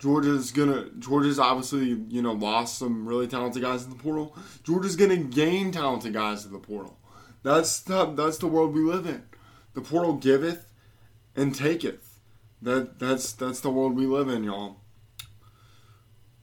Georgia's 0.00 0.50
gonna 0.50 0.90
Georgia's 0.98 1.38
obviously 1.38 2.00
you 2.08 2.22
know 2.22 2.32
lost 2.32 2.78
some 2.78 3.06
really 3.06 3.28
talented 3.28 3.62
guys 3.62 3.84
in 3.84 3.90
the 3.90 3.96
portal. 3.96 4.36
Georgia's 4.64 4.96
gonna 4.96 5.16
gain 5.16 5.70
talented 5.70 6.12
guys 6.12 6.44
in 6.44 6.52
the 6.52 6.58
portal. 6.58 6.96
That's 7.42 7.80
the, 7.80 8.06
that's 8.06 8.38
the 8.38 8.46
world 8.46 8.74
we 8.74 8.80
live 8.80 9.06
in. 9.06 9.22
The 9.72 9.80
portal 9.80 10.14
giveth 10.14 10.69
and 11.36 11.54
taketh. 11.54 12.18
That 12.62 12.98
that's 12.98 13.32
that's 13.32 13.60
the 13.60 13.70
world 13.70 13.96
we 13.96 14.06
live 14.06 14.28
in, 14.28 14.44
y'all. 14.44 14.76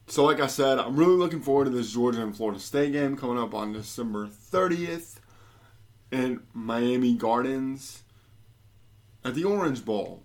So, 0.08 0.24
like 0.24 0.39
I 0.39 0.48
said, 0.48 0.79
I'm 0.79 0.96
really 0.96 1.17
looking 1.17 1.41
forward 1.41 1.65
to 1.65 1.72
this 1.72 1.91
Georgia 1.91 2.22
and 2.22 2.36
Florida 2.36 2.60
State 2.60 2.94
game 2.94 3.17
coming 3.17 3.38
up 3.38 3.53
on 3.53 3.74
December 3.74 4.27
30th 4.27 5.17
in 6.12 6.41
Miami 6.53 7.13
Gardens 7.13 8.03
at 9.25 9.36
the 9.36 9.44
Orange 9.44 9.84
Bowl, 9.84 10.24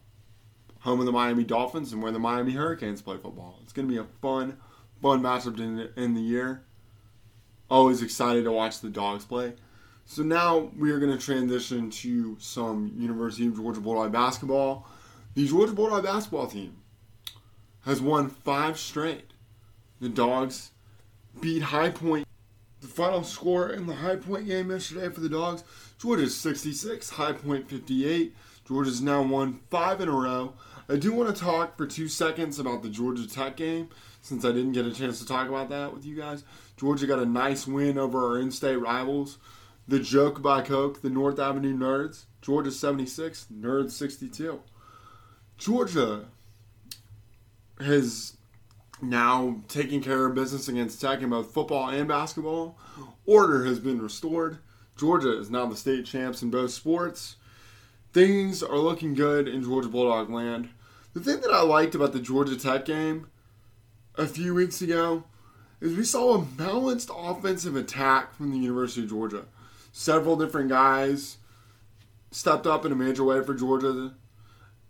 home 0.81 1.01
of 1.01 1.07
the 1.07 1.13
Miami 1.13 1.43
Dolphins 1.43 1.93
and 1.93 2.01
where 2.01 2.13
the 2.13 2.21
Miami 2.21 2.53
Hurricanes 2.53 3.03
play 3.03 3.17
football. 3.17 3.59
It's 3.65 3.73
going 3.73 3.89
to 3.89 3.93
be 3.93 3.99
a 3.99 4.05
fun, 4.21 4.59
fun 5.03 5.21
matchup 5.21 5.59
in, 5.59 5.91
in 5.97 6.15
the 6.15 6.21
year. 6.21 6.63
Always 7.69 8.03
excited 8.03 8.45
to 8.45 8.53
watch 8.53 8.81
the 8.81 8.89
dogs 8.89 9.25
play. 9.25 9.55
So 10.05 10.23
now 10.23 10.71
we 10.77 10.91
are 10.91 10.99
going 10.99 11.17
to 11.17 11.25
transition 11.25 11.91
to 11.91 12.37
some 12.39 12.93
University 12.97 13.47
of 13.47 13.57
Georgia 13.57 13.81
Bulldog 13.81 14.13
basketball. 14.13 14.87
The 15.35 15.47
Georgia 15.47 15.73
Bulldog 15.73 16.05
basketball 16.05 16.49
team 16.49 16.77
has 17.85 18.01
won 18.01 18.29
five 18.29 18.79
straight. 18.79 19.33
The 20.01 20.09
Dogs 20.09 20.73
beat 21.41 21.63
High 21.63 21.91
Point. 21.91 22.27
The 22.81 22.89
final 22.89 23.23
score 23.23 23.71
in 23.71 23.87
the 23.87 23.95
High 23.95 24.17
Point 24.17 24.47
game 24.47 24.71
yesterday 24.71 25.09
for 25.09 25.21
the 25.21 25.29
Dogs, 25.29 25.63
Georgia's 26.01 26.37
66, 26.37 27.11
High 27.11 27.33
Point 27.33 27.71
58. 27.71 28.35
Georgia's 28.67 29.01
now 29.01 29.23
won 29.23 29.61
five 29.71 30.01
in 30.01 30.09
a 30.09 30.13
row. 30.13 30.55
I 30.89 30.97
do 30.97 31.13
want 31.13 31.35
to 31.35 31.41
talk 31.41 31.77
for 31.77 31.87
two 31.87 32.09
seconds 32.09 32.59
about 32.59 32.83
the 32.83 32.89
Georgia 32.89 33.29
Tech 33.29 33.57
game 33.57 33.89
since 34.21 34.45
I 34.45 34.53
didn't 34.53 34.73
get 34.73 34.87
a 34.87 34.93
chance 34.93 35.21
to 35.21 35.27
talk 35.27 35.49
about 35.49 35.69
that 35.71 35.95
with 35.95 36.05
you 36.05 36.17
guys. 36.17 36.45
Georgia 36.77 37.07
got 37.07 37.19
a 37.19 37.27
nice 37.27 37.67
win 37.67 37.99
over 37.99 38.27
our 38.27 38.39
in 38.41 38.51
state 38.51 38.77
rivals. 38.77 39.39
The 39.89 39.99
Joke 39.99 40.41
by 40.41 40.63
Coke, 40.63 41.03
the 41.03 41.11
North 41.11 41.39
Avenue 41.39 41.77
Nerds, 41.77 42.25
Georgia 42.41 42.71
76, 42.71 43.49
Nerds 43.53 43.91
62. 43.91 44.61
Georgia 45.59 46.27
has 47.81 48.37
now 49.01 49.61
taken 49.69 50.01
care 50.01 50.27
of 50.27 50.35
business 50.35 50.69
against 50.69 51.01
Tech 51.01 51.21
in 51.21 51.31
both 51.31 51.53
football 51.53 51.89
and 51.89 52.07
basketball. 52.07 52.79
Order 53.27 53.65
has 53.65 53.81
been 53.81 54.01
restored. 54.01 54.59
Georgia 54.97 55.37
is 55.39 55.51
now 55.51 55.67
the 55.67 55.77
state 55.77 56.07
champs 56.07 56.43
in 56.43 56.51
both 56.51 56.71
sports. 56.71 57.37
Things 58.13 58.63
are 58.63 58.79
looking 58.79 59.15
good 59.15 59.49
in 59.49 59.65
Georgia 59.65 59.89
Bulldog 59.89 60.31
land. 60.31 60.69
The 61.15 61.21
thing 61.21 61.41
that 61.41 61.51
I 61.51 61.63
liked 61.63 61.95
about 61.95 62.13
the 62.13 62.21
Georgia 62.21 62.57
Tech 62.57 62.85
game 62.85 63.29
a 64.15 64.27
few 64.27 64.55
weeks 64.55 64.81
ago 64.81 65.25
is 65.81 65.97
we 65.97 66.05
saw 66.05 66.35
a 66.35 66.43
balanced 66.43 67.11
offensive 67.15 67.75
attack 67.75 68.35
from 68.37 68.53
the 68.53 68.59
University 68.59 69.03
of 69.03 69.11
Georgia 69.11 69.45
several 69.93 70.37
different 70.37 70.69
guys 70.69 71.37
stepped 72.31 72.67
up 72.67 72.85
in 72.85 72.93
a 72.93 72.97
major 72.97 73.23
way 73.23 73.43
for 73.45 73.55
Georgia, 73.55 74.15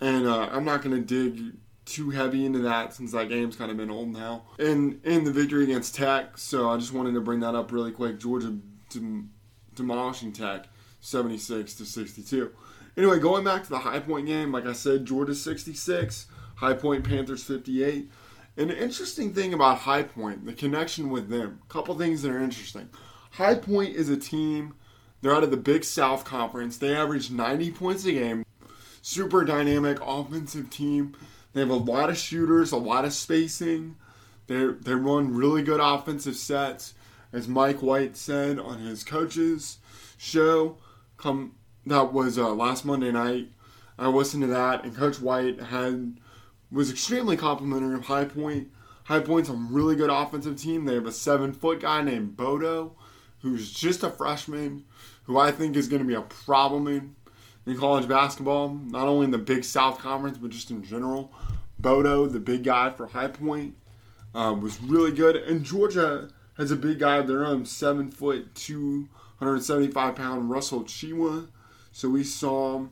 and 0.00 0.26
uh, 0.26 0.49
I'm 0.50 0.64
not 0.64 0.82
going 0.82 0.94
to 0.94 1.02
dig 1.02 1.56
too 1.85 2.11
heavy 2.11 2.47
into 2.47 2.61
that 2.61 2.94
since 2.94 3.12
that 3.12 3.28
game's 3.28 3.56
kind 3.56 3.71
of 3.71 3.76
been 3.76 3.90
old 3.90 4.09
now. 4.09 4.44
And 4.59 5.04
in 5.04 5.25
the 5.25 5.32
victory 5.32 5.64
against 5.64 5.94
Tech, 5.94 6.38
so 6.38 6.71
I 6.71 6.76
just 6.76 6.92
wanted 6.92 7.14
to 7.14 7.21
bring 7.21 7.40
that 7.40 7.54
up 7.54 7.73
really 7.73 7.90
quick. 7.90 8.18
Georgia 8.21 8.56
dem- 8.90 9.32
demolishing 9.75 10.32
Tech, 10.32 10.66
76 11.00 11.75
to 11.75 11.85
62. 11.85 12.52
Anyway, 12.97 13.18
going 13.18 13.42
back 13.44 13.64
to 13.64 13.71
the 13.71 13.78
High 13.78 14.00
Point 14.00 14.26
game, 14.26 14.52
like 14.52 14.66
I 14.66 14.73
said, 14.73 15.06
Georgia 15.06 15.35
66, 15.35 16.26
High 16.56 16.75
Point 16.75 17.04
Panthers 17.04 17.42
58. 17.42 18.09
An 18.59 18.71
interesting 18.71 19.32
thing 19.32 19.54
about 19.54 19.78
High 19.78 20.02
Point, 20.02 20.44
the 20.44 20.52
connection 20.52 21.09
with 21.11 21.28
them, 21.28 21.61
a 21.68 21.73
couple 21.73 21.97
things 21.97 22.23
that 22.23 22.30
are 22.30 22.38
interesting. 22.38 22.88
High 23.32 23.54
Point 23.54 23.97
is 23.97 24.11
a 24.11 24.16
team. 24.16 24.75
They're 25.23 25.35
out 25.35 25.45
of 25.45 25.50
the 25.52 25.57
Big 25.57 25.85
South 25.85 26.25
Conference. 26.25 26.76
They 26.76 26.95
average 26.95 27.31
90 27.31 27.71
points 27.71 28.05
a 28.05 28.12
game. 28.12 28.45
Super 29.00 29.45
dynamic 29.45 29.99
offensive 30.05 30.69
team. 30.69 31.14
They 31.52 31.61
have 31.61 31.71
a 31.71 31.75
lot 31.75 32.11
of 32.11 32.19
shooters, 32.19 32.73
a 32.73 32.76
lot 32.76 33.05
of 33.05 33.12
spacing. 33.12 33.97
They 34.47 34.67
they 34.67 34.95
run 34.95 35.35
really 35.35 35.62
good 35.62 35.81
offensive 35.81 36.37
sets, 36.37 36.95
as 37.33 37.49
Mike 37.49 37.83
White 37.83 38.17
said 38.17 38.59
on 38.59 38.81
his 38.81 39.05
coaches 39.05 39.79
show. 40.19 40.76
Come 41.17 41.55
that 41.87 42.12
was 42.12 42.38
uh, 42.38 42.50
last 42.50 42.85
Monday 42.85 43.12
night. 43.12 43.49
I 43.99 44.09
listened 44.09 44.43
to 44.43 44.49
that, 44.49 44.85
and 44.85 44.97
Coach 44.97 45.21
White 45.21 45.61
had 45.61 46.19
was 46.71 46.91
extremely 46.91 47.37
complimentary 47.37 47.95
of 47.95 48.07
High 48.07 48.25
Point. 48.25 48.69
High 49.05 49.21
Point's 49.21 49.49
a 49.49 49.55
really 49.55 49.95
good 49.95 50.11
offensive 50.11 50.57
team. 50.57 50.85
They 50.85 50.95
have 50.95 51.07
a 51.07 51.12
seven 51.12 51.52
foot 51.52 51.81
guy 51.81 52.02
named 52.02 52.37
Bodo, 52.37 52.97
who's 53.41 53.73
just 53.73 54.02
a 54.02 54.11
freshman, 54.11 54.85
who 55.25 55.38
I 55.38 55.50
think 55.50 55.76
is 55.76 55.88
going 55.88 56.02
to 56.02 56.09
be 56.09 56.14
a 56.14 56.23
problem 56.23 56.88
in, 56.88 57.14
in 57.67 57.79
college 57.79 58.09
basketball, 58.09 58.71
not 58.71 59.07
only 59.07 59.25
in 59.25 59.31
the 59.31 59.38
Big 59.38 59.64
South 59.64 59.99
Conference, 59.99 60.38
but 60.38 60.50
just 60.50 60.71
in 60.71 60.83
general. 60.83 61.33
Bodo, 61.79 62.26
the 62.26 62.41
big 62.41 62.64
guy 62.64 62.91
for 62.91 63.07
High 63.07 63.29
Point, 63.29 63.76
uh, 64.35 64.55
was 64.59 64.81
really 64.83 65.12
good. 65.12 65.37
And 65.37 65.64
Georgia 65.64 66.29
has 66.57 66.71
a 66.71 66.76
big 66.76 66.99
guy 66.99 67.19
of 67.19 67.26
their 67.26 67.45
own, 67.45 67.64
seven 67.64 68.11
foot, 68.11 68.55
275 68.55 70.14
pound 70.14 70.50
Russell 70.50 70.85
Tchewa. 70.85 71.49
So 71.93 72.09
we 72.09 72.25
saw 72.25 72.87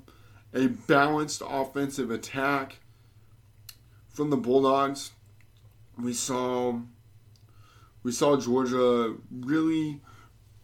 a 0.52 0.66
balanced 0.66 1.42
offensive 1.46 2.10
attack 2.10 2.80
from 4.08 4.30
the 4.30 4.36
Bulldogs. 4.36 5.12
We 5.98 6.12
saw 6.12 6.80
we 8.02 8.12
saw 8.12 8.36
Georgia 8.36 9.14
really 9.30 10.00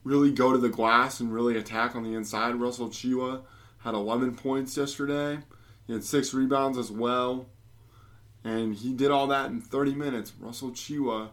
really 0.07 0.31
go 0.31 0.53
to 0.53 0.59
the 0.59 0.69
glass 0.69 1.19
and 1.19 1.33
really 1.33 1.59
attack 1.59 1.97
on 1.97 2.05
the 2.05 2.15
inside. 2.15 2.55
Russell 2.55 2.89
Tchewa 2.89 3.43
had 3.79 3.93
11 3.93 4.37
points 4.37 4.77
yesterday. 4.77 5.41
He 5.89 5.93
had 5.93 6.05
six 6.05 6.33
rebounds 6.33 6.79
as 6.79 6.93
well. 6.93 7.49
And 8.45 8.77
he 8.77 8.93
did 8.93 9.11
all 9.11 9.27
that 9.27 9.51
in 9.51 9.61
30 9.61 9.97
minutes. 9.97 10.33
Russell 10.39 10.71
Tchewa, 10.71 11.31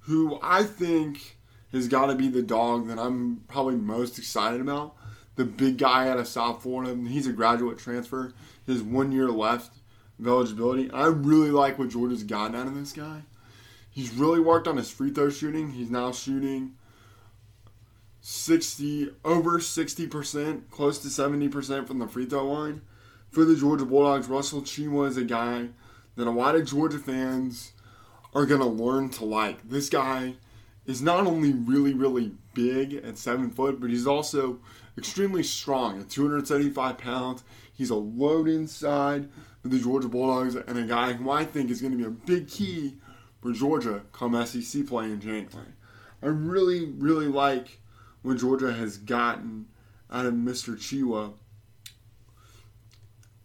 who 0.00 0.36
I 0.42 0.64
think 0.64 1.36
has 1.70 1.86
got 1.86 2.06
to 2.06 2.16
be 2.16 2.28
the 2.28 2.42
dog 2.42 2.88
that 2.88 2.98
I'm 2.98 3.44
probably 3.46 3.76
most 3.76 4.18
excited 4.18 4.60
about. 4.60 4.96
The 5.36 5.44
big 5.44 5.78
guy 5.78 6.08
out 6.08 6.18
of 6.18 6.26
South 6.26 6.64
Florida. 6.64 7.08
He's 7.08 7.28
a 7.28 7.32
graduate 7.32 7.78
transfer. 7.78 8.34
He 8.66 8.72
has 8.72 8.82
one 8.82 9.12
year 9.12 9.28
left 9.28 9.76
of 10.18 10.26
eligibility. 10.26 10.90
I 10.90 11.06
really 11.06 11.52
like 11.52 11.78
what 11.78 11.90
Georgia's 11.90 12.24
gotten 12.24 12.56
out 12.56 12.66
of 12.66 12.74
this 12.74 12.92
guy. 12.92 13.22
He's 13.88 14.12
really 14.12 14.40
worked 14.40 14.66
on 14.66 14.76
his 14.76 14.90
free 14.90 15.12
throw 15.12 15.30
shooting. 15.30 15.70
He's 15.70 15.90
now 15.90 16.10
shooting 16.10 16.74
60 18.24 19.10
over 19.24 19.58
60%, 19.58 20.70
close 20.70 20.98
to 21.00 21.08
70% 21.08 21.88
from 21.88 21.98
the 21.98 22.06
free 22.06 22.24
throw 22.24 22.46
line. 22.46 22.82
For 23.30 23.44
the 23.44 23.56
Georgia 23.56 23.84
Bulldogs, 23.84 24.28
Russell 24.28 24.62
Tchewa 24.62 25.08
is 25.08 25.16
a 25.16 25.24
guy 25.24 25.70
that 26.14 26.28
a 26.28 26.30
lot 26.30 26.54
of 26.54 26.66
Georgia 26.66 26.98
fans 26.98 27.72
are 28.32 28.46
going 28.46 28.60
to 28.60 28.66
learn 28.66 29.10
to 29.10 29.24
like. 29.24 29.68
This 29.68 29.88
guy 29.88 30.36
is 30.86 31.02
not 31.02 31.26
only 31.26 31.52
really, 31.52 31.94
really 31.94 32.32
big 32.54 32.94
at 32.94 33.18
seven 33.18 33.50
foot, 33.50 33.80
but 33.80 33.90
he's 33.90 34.06
also 34.06 34.60
extremely 34.96 35.42
strong 35.42 36.00
at 36.00 36.08
275 36.08 36.98
pounds. 36.98 37.42
He's 37.72 37.90
a 37.90 37.96
load 37.96 38.46
inside 38.46 39.30
for 39.62 39.68
the 39.68 39.80
Georgia 39.80 40.08
Bulldogs 40.08 40.54
and 40.54 40.78
a 40.78 40.82
guy 40.82 41.14
who 41.14 41.28
I 41.28 41.44
think 41.44 41.70
is 41.70 41.80
going 41.80 41.92
to 41.92 41.98
be 41.98 42.04
a 42.04 42.10
big 42.10 42.48
key 42.48 42.98
for 43.40 43.50
Georgia 43.52 44.02
come 44.12 44.46
SEC 44.46 44.86
play 44.86 45.06
in 45.06 45.20
January. 45.20 45.72
I 46.22 46.26
really, 46.26 46.84
really 46.86 47.26
like 47.26 47.80
what 48.22 48.38
Georgia 48.38 48.72
has 48.72 48.96
gotten 48.96 49.66
out 50.10 50.26
of 50.26 50.34
Mr. 50.34 50.76
Tchewa. 50.76 51.34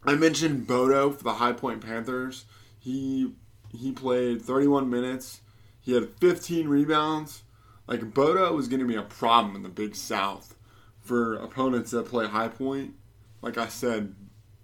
I 0.04 0.14
mentioned 0.14 0.66
Bodo 0.66 1.10
for 1.10 1.24
the 1.24 1.34
High 1.34 1.52
Point 1.52 1.80
Panthers. 1.80 2.44
He 2.78 3.34
he 3.70 3.92
played 3.92 4.42
31 4.42 4.88
minutes. 4.88 5.40
He 5.80 5.92
had 5.92 6.08
15 6.20 6.68
rebounds. 6.68 7.42
Like 7.86 8.14
Bodo 8.14 8.54
was 8.54 8.68
going 8.68 8.80
to 8.80 8.86
be 8.86 8.96
a 8.96 9.02
problem 9.02 9.56
in 9.56 9.62
the 9.62 9.68
Big 9.68 9.96
South 9.96 10.56
for 11.00 11.34
opponents 11.36 11.90
that 11.90 12.06
play 12.06 12.26
High 12.26 12.48
Point. 12.48 12.94
Like 13.42 13.58
I 13.58 13.68
said, 13.68 14.14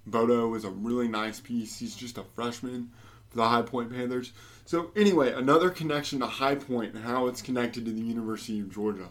Bodo 0.06 0.54
is 0.54 0.64
a 0.64 0.70
really 0.70 1.08
nice 1.08 1.40
piece. 1.40 1.78
He's 1.78 1.96
just 1.96 2.18
a 2.18 2.24
freshman 2.34 2.90
for 3.28 3.36
the 3.36 3.48
High 3.48 3.62
Point 3.62 3.90
Panthers. 3.90 4.32
So 4.66 4.90
anyway, 4.94 5.32
another 5.32 5.70
connection 5.70 6.20
to 6.20 6.26
High 6.26 6.56
Point 6.56 6.94
and 6.94 7.04
how 7.04 7.26
it's 7.26 7.42
connected 7.42 7.84
to 7.86 7.92
the 7.92 8.02
University 8.02 8.60
of 8.60 8.72
Georgia. 8.72 9.08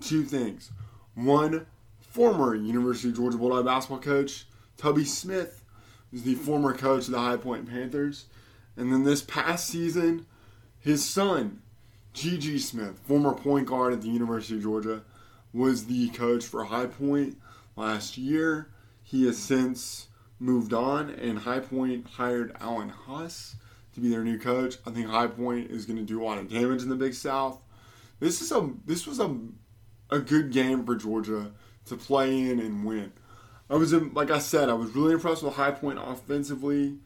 Two 0.00 0.24
things. 0.24 0.70
One, 1.14 1.66
former 2.00 2.54
University 2.54 3.08
of 3.08 3.16
Georgia 3.16 3.38
Bulldog 3.38 3.64
basketball 3.64 4.00
coach 4.00 4.46
Tubby 4.76 5.04
Smith 5.04 5.64
is 6.12 6.22
the 6.22 6.34
former 6.34 6.74
coach 6.74 7.06
of 7.06 7.12
the 7.12 7.18
High 7.18 7.36
Point 7.36 7.68
Panthers. 7.68 8.26
And 8.76 8.92
then 8.92 9.04
this 9.04 9.22
past 9.22 9.68
season, 9.68 10.26
his 10.80 11.04
son, 11.04 11.62
G.G. 12.12 12.58
Smith, 12.58 13.00
former 13.04 13.34
point 13.34 13.66
guard 13.66 13.92
at 13.92 14.02
the 14.02 14.08
University 14.08 14.56
of 14.56 14.62
Georgia, 14.62 15.02
was 15.52 15.86
the 15.86 16.08
coach 16.10 16.44
for 16.44 16.64
High 16.64 16.86
Point 16.86 17.38
last 17.76 18.18
year. 18.18 18.68
He 19.02 19.26
has 19.26 19.38
since 19.38 20.08
moved 20.38 20.72
on, 20.72 21.10
and 21.10 21.40
High 21.40 21.60
Point 21.60 22.06
hired 22.06 22.56
Alan 22.60 22.88
Huss 22.88 23.56
to 23.94 24.00
be 24.00 24.08
their 24.08 24.24
new 24.24 24.38
coach. 24.38 24.76
I 24.86 24.90
think 24.90 25.06
High 25.06 25.28
Point 25.28 25.70
is 25.70 25.86
going 25.86 25.96
to 25.96 26.02
do 26.02 26.22
a 26.22 26.24
lot 26.24 26.38
of 26.38 26.50
damage 26.50 26.82
in 26.82 26.88
the 26.88 26.96
Big 26.96 27.14
South. 27.14 27.62
This 28.20 28.40
is 28.40 28.52
a 28.52 28.70
this 28.84 29.06
was 29.06 29.20
a 29.20 29.36
a 30.14 30.20
good 30.20 30.52
game 30.52 30.86
for 30.86 30.94
Georgia 30.94 31.50
to 31.86 31.96
play 31.96 32.40
in 32.48 32.60
and 32.60 32.84
win. 32.84 33.12
I 33.68 33.74
was 33.74 33.92
like 33.92 34.30
I 34.30 34.38
said, 34.38 34.68
I 34.68 34.74
was 34.74 34.94
really 34.94 35.14
impressed 35.14 35.42
with 35.42 35.54
High 35.54 35.72
Point 35.72 35.98
offensively. 35.98 36.98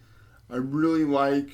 I 0.51 0.57
really 0.57 1.05
like 1.05 1.51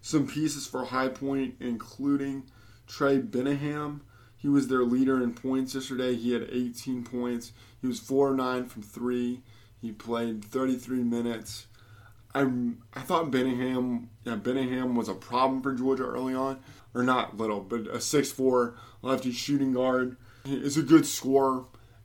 some 0.00 0.26
pieces 0.26 0.66
for 0.66 0.84
High 0.84 1.08
Point, 1.08 1.54
including 1.60 2.44
Trey 2.86 3.20
Benningham. 3.20 4.00
He 4.36 4.48
was 4.48 4.66
their 4.66 4.82
leader 4.82 5.22
in 5.22 5.34
points 5.34 5.74
yesterday. 5.74 6.16
He 6.16 6.32
had 6.32 6.48
18 6.50 7.04
points. 7.04 7.52
He 7.80 7.86
was 7.86 8.00
4 8.00 8.34
9 8.34 8.66
from 8.66 8.82
3. 8.82 9.40
He 9.80 9.92
played 9.92 10.44
33 10.44 11.02
minutes. 11.04 11.66
I, 12.34 12.48
I 12.94 13.00
thought 13.00 13.30
Benningham, 13.30 14.08
yeah, 14.24 14.36
Benningham 14.36 14.94
was 14.94 15.08
a 15.08 15.14
problem 15.14 15.62
for 15.62 15.74
Georgia 15.74 16.04
early 16.04 16.34
on, 16.34 16.60
or 16.94 17.02
not 17.02 17.36
little, 17.36 17.60
but 17.60 17.80
a 17.80 17.98
6'4 17.98 18.74
lefty 19.02 19.32
shooting 19.32 19.74
guard. 19.74 20.16
Is 20.44 20.76
a 20.76 20.82
good 20.82 21.06
scorer, 21.06 21.64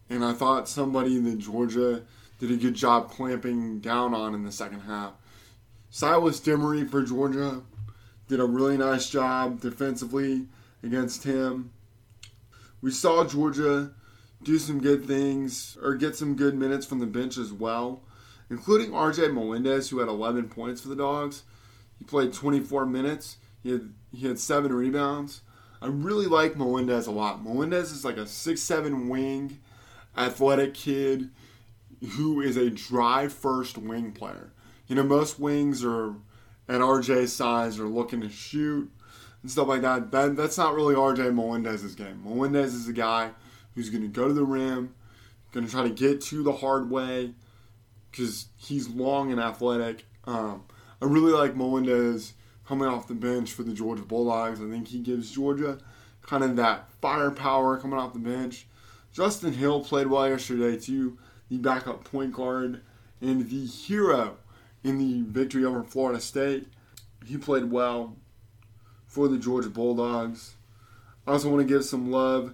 and 0.09 0.23
I 0.23 0.33
thought 0.33 0.69
somebody 0.69 1.19
that 1.19 1.39
Georgia 1.39 2.03
did 2.39 2.51
a 2.51 2.57
good 2.57 2.75
job 2.75 3.09
clamping 3.09 3.79
down 3.79 4.13
on 4.13 4.35
in 4.35 4.43
the 4.43 4.51
second 4.51 4.81
half. 4.81 5.13
Silas 5.89 6.39
Demary 6.39 6.87
for 6.87 7.01
Georgia 7.01 7.63
did 8.27 8.39
a 8.39 8.45
really 8.45 8.77
nice 8.77 9.09
job 9.09 9.59
defensively 9.61 10.45
against 10.83 11.23
him. 11.23 11.71
We 12.79 12.91
saw 12.91 13.25
Georgia 13.25 13.91
do 14.43 14.59
some 14.59 14.81
good 14.81 15.05
things 15.05 15.75
or 15.81 15.95
get 15.95 16.15
some 16.15 16.35
good 16.35 16.53
minutes 16.53 16.85
from 16.85 16.99
the 16.99 17.07
bench 17.07 17.37
as 17.37 17.51
well, 17.51 18.01
including 18.51 18.91
RJ 18.91 19.33
Melendez, 19.33 19.89
who 19.89 19.97
had 19.97 20.09
11 20.09 20.49
points 20.49 20.81
for 20.81 20.89
the 20.89 20.95
Dogs. 20.95 21.41
He 21.97 22.05
played 22.05 22.33
24 22.33 22.85
minutes. 22.85 23.37
He 23.63 23.71
had 23.71 23.93
he 24.11 24.27
had 24.27 24.39
seven 24.39 24.71
rebounds. 24.73 25.41
I 25.81 25.87
really 25.87 26.25
like 26.25 26.57
Melendez 26.57 27.07
a 27.07 27.11
lot. 27.11 27.43
Melendez 27.43 27.91
is 27.91 28.03
like 28.03 28.17
a 28.17 28.25
six-seven 28.25 29.09
wing, 29.09 29.59
athletic 30.17 30.73
kid 30.73 31.29
who 32.11 32.41
is 32.41 32.57
a 32.57 32.69
drive 32.69 33.33
first 33.33 33.77
wing 33.77 34.11
player. 34.11 34.51
You 34.87 34.95
know, 34.95 35.03
most 35.03 35.39
wings 35.39 35.83
are 35.83 36.15
at 36.69 36.81
RJ's 36.81 37.33
size 37.33 37.79
are 37.79 37.87
looking 37.87 38.21
to 38.21 38.29
shoot 38.29 38.91
and 39.41 39.51
stuff 39.51 39.67
like 39.67 39.81
that. 39.81 40.11
that 40.11 40.35
that's 40.35 40.57
not 40.57 40.75
really 40.75 40.95
RJ 40.95 41.33
Melendez's 41.33 41.95
game. 41.95 42.21
Melendez 42.23 42.73
is 42.73 42.87
a 42.87 42.93
guy 42.93 43.31
who's 43.75 43.89
going 43.89 44.03
to 44.03 44.07
go 44.07 44.27
to 44.27 44.33
the 44.33 44.43
rim, 44.43 44.95
going 45.51 45.65
to 45.65 45.71
try 45.71 45.83
to 45.83 45.89
get 45.89 46.21
to 46.21 46.43
the 46.43 46.53
hard 46.53 46.89
way 46.89 47.33
because 48.11 48.47
he's 48.57 48.89
long 48.89 49.31
and 49.31 49.39
athletic. 49.39 50.05
Um, 50.25 50.63
I 51.01 51.05
really 51.05 51.31
like 51.31 51.55
Melendez 51.55 52.33
coming 52.67 52.87
off 52.87 53.07
the 53.07 53.13
bench 53.13 53.51
for 53.53 53.63
the 53.63 53.73
Georgia 53.73 54.03
Bulldogs. 54.03 54.61
I 54.61 54.69
think 54.69 54.89
he 54.89 54.99
gives 54.99 55.31
Georgia 55.31 55.79
kind 56.21 56.43
of 56.43 56.55
that 56.57 56.91
firepower 57.01 57.77
coming 57.77 57.97
off 57.97 58.13
the 58.13 58.19
bench. 58.19 58.67
Justin 59.13 59.53
Hill 59.53 59.81
played 59.81 60.07
well 60.07 60.29
yesterday 60.29 60.77
too, 60.77 61.17
the 61.49 61.57
backup 61.57 62.03
point 62.03 62.33
guard 62.33 62.81
and 63.21 63.49
the 63.49 63.65
hero 63.65 64.37
in 64.83 64.97
the 64.97 65.21
victory 65.21 65.65
over 65.65 65.83
Florida 65.83 66.19
State. 66.19 66.67
He 67.25 67.37
played 67.37 67.71
well 67.71 68.15
for 69.07 69.27
the 69.27 69.37
Georgia 69.37 69.69
Bulldogs. 69.69 70.55
I 71.25 71.31
also 71.31 71.49
want 71.49 71.67
to 71.67 71.73
give 71.73 71.85
some 71.85 72.11
love 72.11 72.53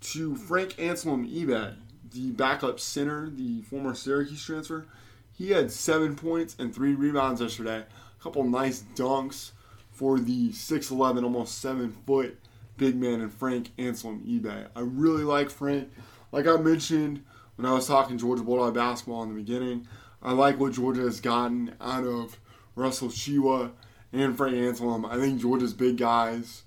to 0.00 0.36
Frank 0.36 0.72
Anselem-Ibe, 0.76 1.76
the 2.12 2.30
backup 2.32 2.80
center, 2.80 3.30
the 3.30 3.62
former 3.62 3.94
Syracuse 3.94 4.44
transfer. 4.44 4.86
He 5.34 5.50
had 5.50 5.70
seven 5.70 6.14
points 6.14 6.56
and 6.58 6.74
three 6.74 6.94
rebounds 6.94 7.40
yesterday 7.40 7.78
A 7.80 8.22
couple 8.22 8.44
nice 8.44 8.84
dunks 8.94 9.50
for 9.90 10.18
the 10.18 10.50
6'11, 10.50 11.24
almost 11.24 11.58
7 11.58 11.92
foot 12.06 12.38
big 12.76 12.96
man 12.96 13.20
in 13.20 13.30
Frank 13.30 13.70
Anselem-Ibe. 13.76 14.68
I 14.74 14.80
really 14.80 15.24
like 15.24 15.50
Frank. 15.50 15.90
Like 16.32 16.46
I 16.46 16.56
mentioned 16.56 17.22
when 17.56 17.66
I 17.66 17.72
was 17.72 17.86
talking 17.86 18.18
Georgia 18.18 18.42
Bulldog 18.42 18.74
basketball 18.74 19.22
in 19.22 19.28
the 19.28 19.40
beginning, 19.40 19.86
I 20.22 20.32
like 20.32 20.58
what 20.58 20.72
Georgia 20.72 21.02
has 21.02 21.20
gotten 21.20 21.74
out 21.80 22.04
of 22.04 22.40
Russell 22.74 23.08
Tchewa 23.08 23.70
and 24.12 24.36
Frank 24.36 24.56
Anselem. 24.56 25.08
I 25.08 25.16
think 25.16 25.40
Georgia's 25.40 25.74
big 25.74 25.98
guys 25.98 26.62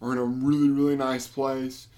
are 0.00 0.12
in 0.12 0.18
a 0.18 0.24
really, 0.24 0.70
really 0.70 0.96
nice 0.96 1.28
place. 1.28 1.88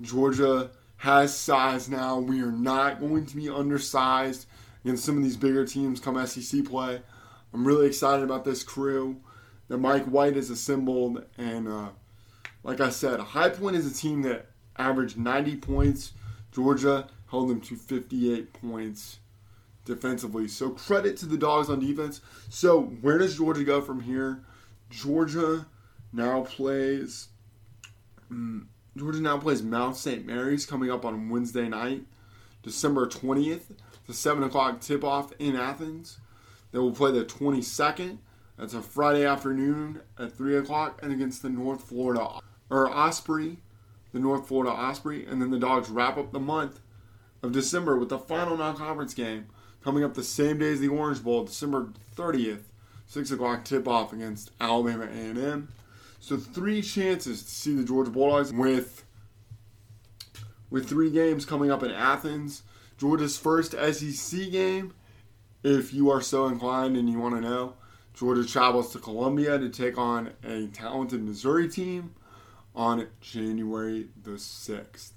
Georgia 0.00 0.70
has 0.96 1.36
size 1.36 1.88
now. 1.88 2.18
We 2.18 2.42
are 2.42 2.52
not 2.52 3.00
going 3.00 3.26
to 3.26 3.36
be 3.36 3.48
undersized 3.48 4.46
against 4.84 5.04
some 5.04 5.16
of 5.16 5.22
these 5.22 5.36
bigger 5.36 5.66
teams 5.66 6.00
come 6.00 6.24
SEC 6.26 6.64
play. 6.64 7.00
I'm 7.52 7.66
really 7.66 7.86
excited 7.86 8.22
about 8.22 8.44
this 8.44 8.62
crew 8.62 9.16
that 9.68 9.78
Mike 9.78 10.04
White 10.04 10.36
has 10.36 10.50
assembled. 10.50 11.24
And 11.38 11.68
uh, 11.68 11.88
like 12.62 12.80
I 12.80 12.90
said, 12.90 13.20
High 13.20 13.48
Point 13.48 13.76
is 13.76 13.90
a 13.90 13.94
team 13.94 14.22
that 14.22 14.46
averaged 14.76 15.16
90 15.16 15.56
points. 15.56 16.12
Georgia 16.52 17.08
held 17.30 17.48
them 17.48 17.60
to 17.62 17.76
58 17.76 18.52
points 18.52 19.18
defensively. 19.84 20.48
So 20.48 20.70
credit 20.70 21.16
to 21.18 21.26
the 21.26 21.36
dogs 21.36 21.70
on 21.70 21.80
defense. 21.80 22.20
So 22.48 22.82
where 22.82 23.18
does 23.18 23.36
Georgia 23.36 23.64
go 23.64 23.80
from 23.80 24.00
here? 24.00 24.44
Georgia 24.90 25.66
now 26.12 26.42
plays. 26.42 27.28
Um, 28.30 28.68
Georgia 28.96 29.20
now 29.20 29.38
plays 29.38 29.62
Mount 29.62 29.96
St. 29.96 30.24
Mary's 30.24 30.66
coming 30.66 30.90
up 30.90 31.04
on 31.04 31.28
Wednesday 31.28 31.68
night, 31.68 32.04
December 32.62 33.06
20th. 33.08 33.72
The 34.06 34.14
7 34.14 34.42
o'clock 34.42 34.80
tip 34.80 35.02
off 35.02 35.32
in 35.38 35.56
Athens. 35.56 36.18
They 36.72 36.78
will 36.78 36.92
play 36.92 37.12
the 37.12 37.24
22nd. 37.24 38.18
That's 38.58 38.74
a 38.74 38.82
Friday 38.82 39.24
afternoon 39.24 40.00
at 40.18 40.32
3 40.32 40.56
o'clock 40.56 41.00
and 41.02 41.12
against 41.12 41.42
the 41.42 41.48
North 41.48 41.84
Florida 41.84 42.40
or 42.70 42.90
Osprey, 42.90 43.58
the 44.12 44.20
North 44.20 44.46
Florida 44.48 44.72
Osprey. 44.72 45.26
And 45.26 45.40
then 45.40 45.50
the 45.50 45.58
Dogs 45.58 45.88
wrap 45.88 46.16
up 46.18 46.32
the 46.32 46.40
month 46.40 46.80
of 47.42 47.52
December 47.52 47.96
with 47.98 48.08
the 48.08 48.18
final 48.18 48.56
non 48.56 48.76
conference 48.76 49.14
game 49.14 49.46
coming 49.82 50.04
up 50.04 50.14
the 50.14 50.22
same 50.24 50.58
day 50.58 50.72
as 50.72 50.80
the 50.80 50.88
Orange 50.88 51.22
Bowl, 51.22 51.44
December 51.44 51.88
30th, 52.16 52.62
6 53.06 53.30
o'clock 53.32 53.64
tip 53.64 53.86
off 53.86 54.12
against 54.12 54.50
Alabama 54.60 55.04
A&M. 55.04 55.68
So 56.20 56.38
three 56.38 56.80
chances 56.80 57.42
to 57.42 57.50
see 57.50 57.74
the 57.74 57.84
Georgia 57.84 58.10
Bulldogs 58.10 58.50
with 58.50 59.04
with 60.70 60.88
three 60.88 61.10
games 61.10 61.44
coming 61.44 61.70
up 61.70 61.82
in 61.82 61.90
Athens. 61.90 62.62
Georgia's 62.96 63.36
first 63.36 63.72
SEC 63.72 64.50
game, 64.50 64.94
if 65.62 65.92
you 65.92 66.10
are 66.10 66.20
so 66.20 66.46
inclined 66.46 66.96
and 66.96 67.08
you 67.08 67.18
want 67.18 67.34
to 67.34 67.40
know. 67.40 67.74
Georgia 68.14 68.46
travels 68.46 68.92
to 68.92 68.98
Columbia 68.98 69.58
to 69.58 69.68
take 69.68 69.98
on 69.98 70.30
a 70.44 70.68
talented 70.68 71.22
Missouri 71.22 71.68
team 71.68 72.14
on 72.74 73.08
January 73.20 74.08
the 74.22 74.32
6th. 74.32 75.12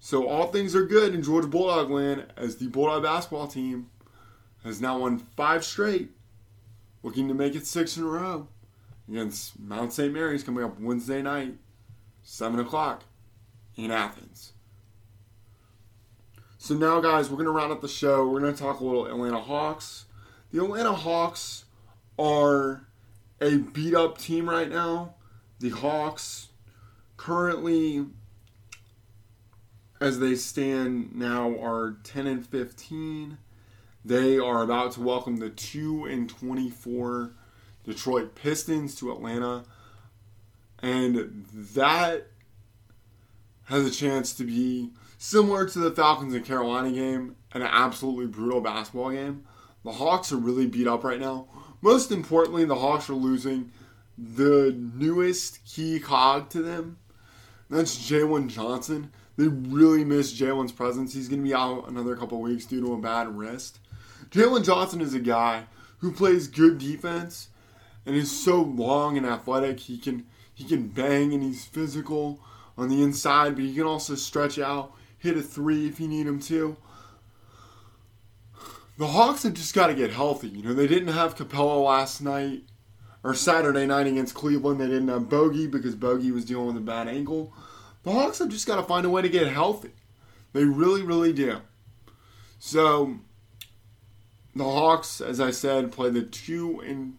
So 0.00 0.26
all 0.26 0.48
things 0.48 0.74
are 0.74 0.84
good 0.84 1.14
in 1.14 1.22
Georgia 1.22 1.46
Bulldog 1.46 1.90
land 1.90 2.26
as 2.36 2.56
the 2.56 2.66
Bulldog 2.66 3.04
basketball 3.04 3.46
team 3.46 3.88
has 4.64 4.80
now 4.80 4.98
won 4.98 5.18
five 5.18 5.64
straight, 5.64 6.10
looking 7.04 7.28
to 7.28 7.34
make 7.34 7.54
it 7.54 7.68
six 7.68 7.96
in 7.96 8.02
a 8.02 8.06
row 8.06 8.48
against 9.08 9.58
Mount 9.60 9.92
St. 9.92 10.12
Mary's 10.12 10.42
coming 10.42 10.64
up 10.64 10.80
Wednesday 10.80 11.22
night, 11.22 11.54
7 12.24 12.58
o'clock 12.58 13.04
in 13.76 13.92
Athens. 13.92 14.54
So 16.62 16.74
now, 16.74 17.00
guys, 17.00 17.28
we're 17.28 17.38
going 17.38 17.46
to 17.46 17.50
round 17.50 17.72
up 17.72 17.80
the 17.80 17.88
show. 17.88 18.28
We're 18.28 18.38
going 18.38 18.54
to 18.54 18.62
talk 18.62 18.78
a 18.78 18.84
little 18.84 19.06
Atlanta 19.06 19.40
Hawks. 19.40 20.04
The 20.52 20.62
Atlanta 20.62 20.92
Hawks 20.92 21.64
are 22.16 22.86
a 23.40 23.56
beat 23.56 23.96
up 23.96 24.16
team 24.16 24.48
right 24.48 24.70
now. 24.70 25.16
The 25.58 25.70
Hawks 25.70 26.50
currently 27.16 28.06
as 30.00 30.20
they 30.20 30.36
stand 30.36 31.16
now 31.16 31.52
are 31.60 31.96
10 32.04 32.28
and 32.28 32.46
15. 32.46 33.38
They 34.04 34.38
are 34.38 34.62
about 34.62 34.92
to 34.92 35.00
welcome 35.00 35.38
the 35.38 35.50
2 35.50 36.04
and 36.04 36.30
24 36.30 37.32
Detroit 37.82 38.36
Pistons 38.36 38.94
to 39.00 39.10
Atlanta. 39.10 39.64
And 40.78 41.44
that 41.74 42.28
has 43.64 43.84
a 43.84 43.90
chance 43.90 44.32
to 44.34 44.44
be 44.44 44.90
similar 45.22 45.64
to 45.64 45.78
the 45.78 45.92
Falcons 45.92 46.34
and 46.34 46.44
Carolina 46.44 46.90
game, 46.90 47.36
an 47.52 47.62
absolutely 47.62 48.26
brutal 48.26 48.60
basketball 48.60 49.12
game. 49.12 49.44
The 49.84 49.92
Hawks 49.92 50.32
are 50.32 50.36
really 50.36 50.66
beat 50.66 50.88
up 50.88 51.04
right 51.04 51.20
now. 51.20 51.46
Most 51.80 52.10
importantly, 52.10 52.64
the 52.64 52.74
Hawks 52.74 53.08
are 53.08 53.14
losing 53.14 53.70
the 54.18 54.76
newest 54.76 55.64
key 55.64 56.00
cog 56.00 56.50
to 56.50 56.60
them. 56.60 56.98
That's 57.70 57.96
Jalen 58.10 58.48
Johnson. 58.48 59.12
They 59.36 59.46
really 59.46 60.04
miss 60.04 60.36
Jalen's 60.36 60.72
presence. 60.72 61.14
He's 61.14 61.28
going 61.28 61.40
to 61.40 61.48
be 61.48 61.54
out 61.54 61.88
another 61.88 62.16
couple 62.16 62.40
weeks 62.40 62.66
due 62.66 62.80
to 62.80 62.92
a 62.94 62.98
bad 62.98 63.28
wrist. 63.28 63.78
Jalen 64.30 64.64
Johnson 64.64 65.00
is 65.00 65.14
a 65.14 65.20
guy 65.20 65.66
who 65.98 66.10
plays 66.10 66.48
good 66.48 66.78
defense 66.78 67.48
and 68.04 68.16
is 68.16 68.30
so 68.30 68.60
long 68.60 69.16
and 69.16 69.24
athletic. 69.24 69.78
He 69.78 69.98
can 69.98 70.26
he 70.52 70.64
can 70.64 70.88
bang 70.88 71.32
and 71.32 71.44
he's 71.44 71.64
physical 71.64 72.40
on 72.76 72.88
the 72.88 73.02
inside, 73.02 73.54
but 73.54 73.64
he 73.64 73.74
can 73.74 73.84
also 73.84 74.16
stretch 74.16 74.58
out, 74.58 74.92
hit 75.22 75.36
a 75.36 75.42
three 75.42 75.86
if 75.86 76.00
you 76.00 76.08
need 76.08 76.26
him 76.26 76.40
to. 76.40 76.76
The 78.98 79.06
Hawks 79.06 79.44
have 79.44 79.54
just 79.54 79.74
got 79.74 79.86
to 79.86 79.94
get 79.94 80.10
healthy. 80.10 80.48
You 80.48 80.62
know, 80.62 80.74
they 80.74 80.88
didn't 80.88 81.14
have 81.14 81.36
Capela 81.36 81.82
last 81.82 82.20
night 82.20 82.64
or 83.22 83.32
Saturday 83.34 83.86
night 83.86 84.08
against 84.08 84.34
Cleveland. 84.34 84.80
They 84.80 84.88
didn't 84.88 85.08
have 85.08 85.28
Bogey 85.28 85.68
because 85.68 85.94
Bogey 85.94 86.32
was 86.32 86.44
dealing 86.44 86.66
with 86.66 86.76
a 86.76 86.80
bad 86.80 87.08
ankle. 87.08 87.54
The 88.02 88.10
Hawks 88.10 88.40
have 88.40 88.48
just 88.48 88.66
got 88.66 88.76
to 88.76 88.82
find 88.82 89.06
a 89.06 89.10
way 89.10 89.22
to 89.22 89.28
get 89.28 89.46
healthy. 89.46 89.92
They 90.52 90.64
really, 90.64 91.02
really 91.02 91.32
do. 91.32 91.58
So, 92.58 93.18
the 94.54 94.64
Hawks, 94.64 95.20
as 95.20 95.40
I 95.40 95.52
said, 95.52 95.92
play 95.92 96.10
the 96.10 96.22
2 96.22 96.80
and 96.80 97.16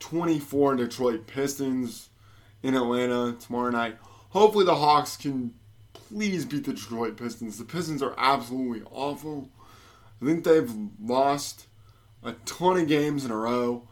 24 0.00 0.76
Detroit 0.76 1.26
Pistons 1.26 2.08
in 2.62 2.74
Atlanta 2.74 3.36
tomorrow 3.38 3.70
night. 3.70 3.98
Hopefully, 4.30 4.64
the 4.64 4.74
Hawks 4.74 5.16
can 5.16 5.54
please 6.08 6.44
beat 6.44 6.64
the 6.64 6.72
Detroit 6.72 7.16
Pistons. 7.16 7.58
The 7.58 7.64
Pistons 7.64 8.02
are 8.02 8.14
absolutely 8.16 8.82
awful. 8.90 9.50
I 10.20 10.24
think 10.24 10.44
they've 10.44 10.72
lost 11.00 11.66
a 12.22 12.32
ton 12.44 12.78
of 12.78 12.88
games 12.88 13.24
in 13.24 13.30
a 13.30 13.36
row. 13.36 13.88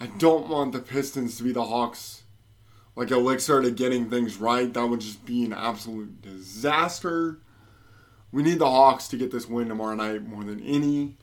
I 0.00 0.06
don't 0.06 0.48
want 0.48 0.72
the 0.72 0.80
Pistons 0.80 1.36
to 1.36 1.42
be 1.42 1.52
the 1.52 1.64
Hawks 1.64 2.22
like 2.98 3.12
elixir 3.12 3.62
to 3.62 3.70
getting 3.70 4.10
things 4.10 4.38
right. 4.38 4.74
That 4.74 4.86
would 4.86 5.00
just 5.00 5.24
be 5.24 5.44
an 5.44 5.52
absolute 5.52 6.20
disaster. 6.20 7.38
We 8.32 8.42
need 8.42 8.58
the 8.58 8.68
Hawks 8.68 9.06
to 9.08 9.16
get 9.16 9.30
this 9.30 9.48
win 9.48 9.68
tomorrow 9.68 9.94
night 9.94 10.26
more 10.26 10.42
than 10.42 10.60
any. 10.60 11.16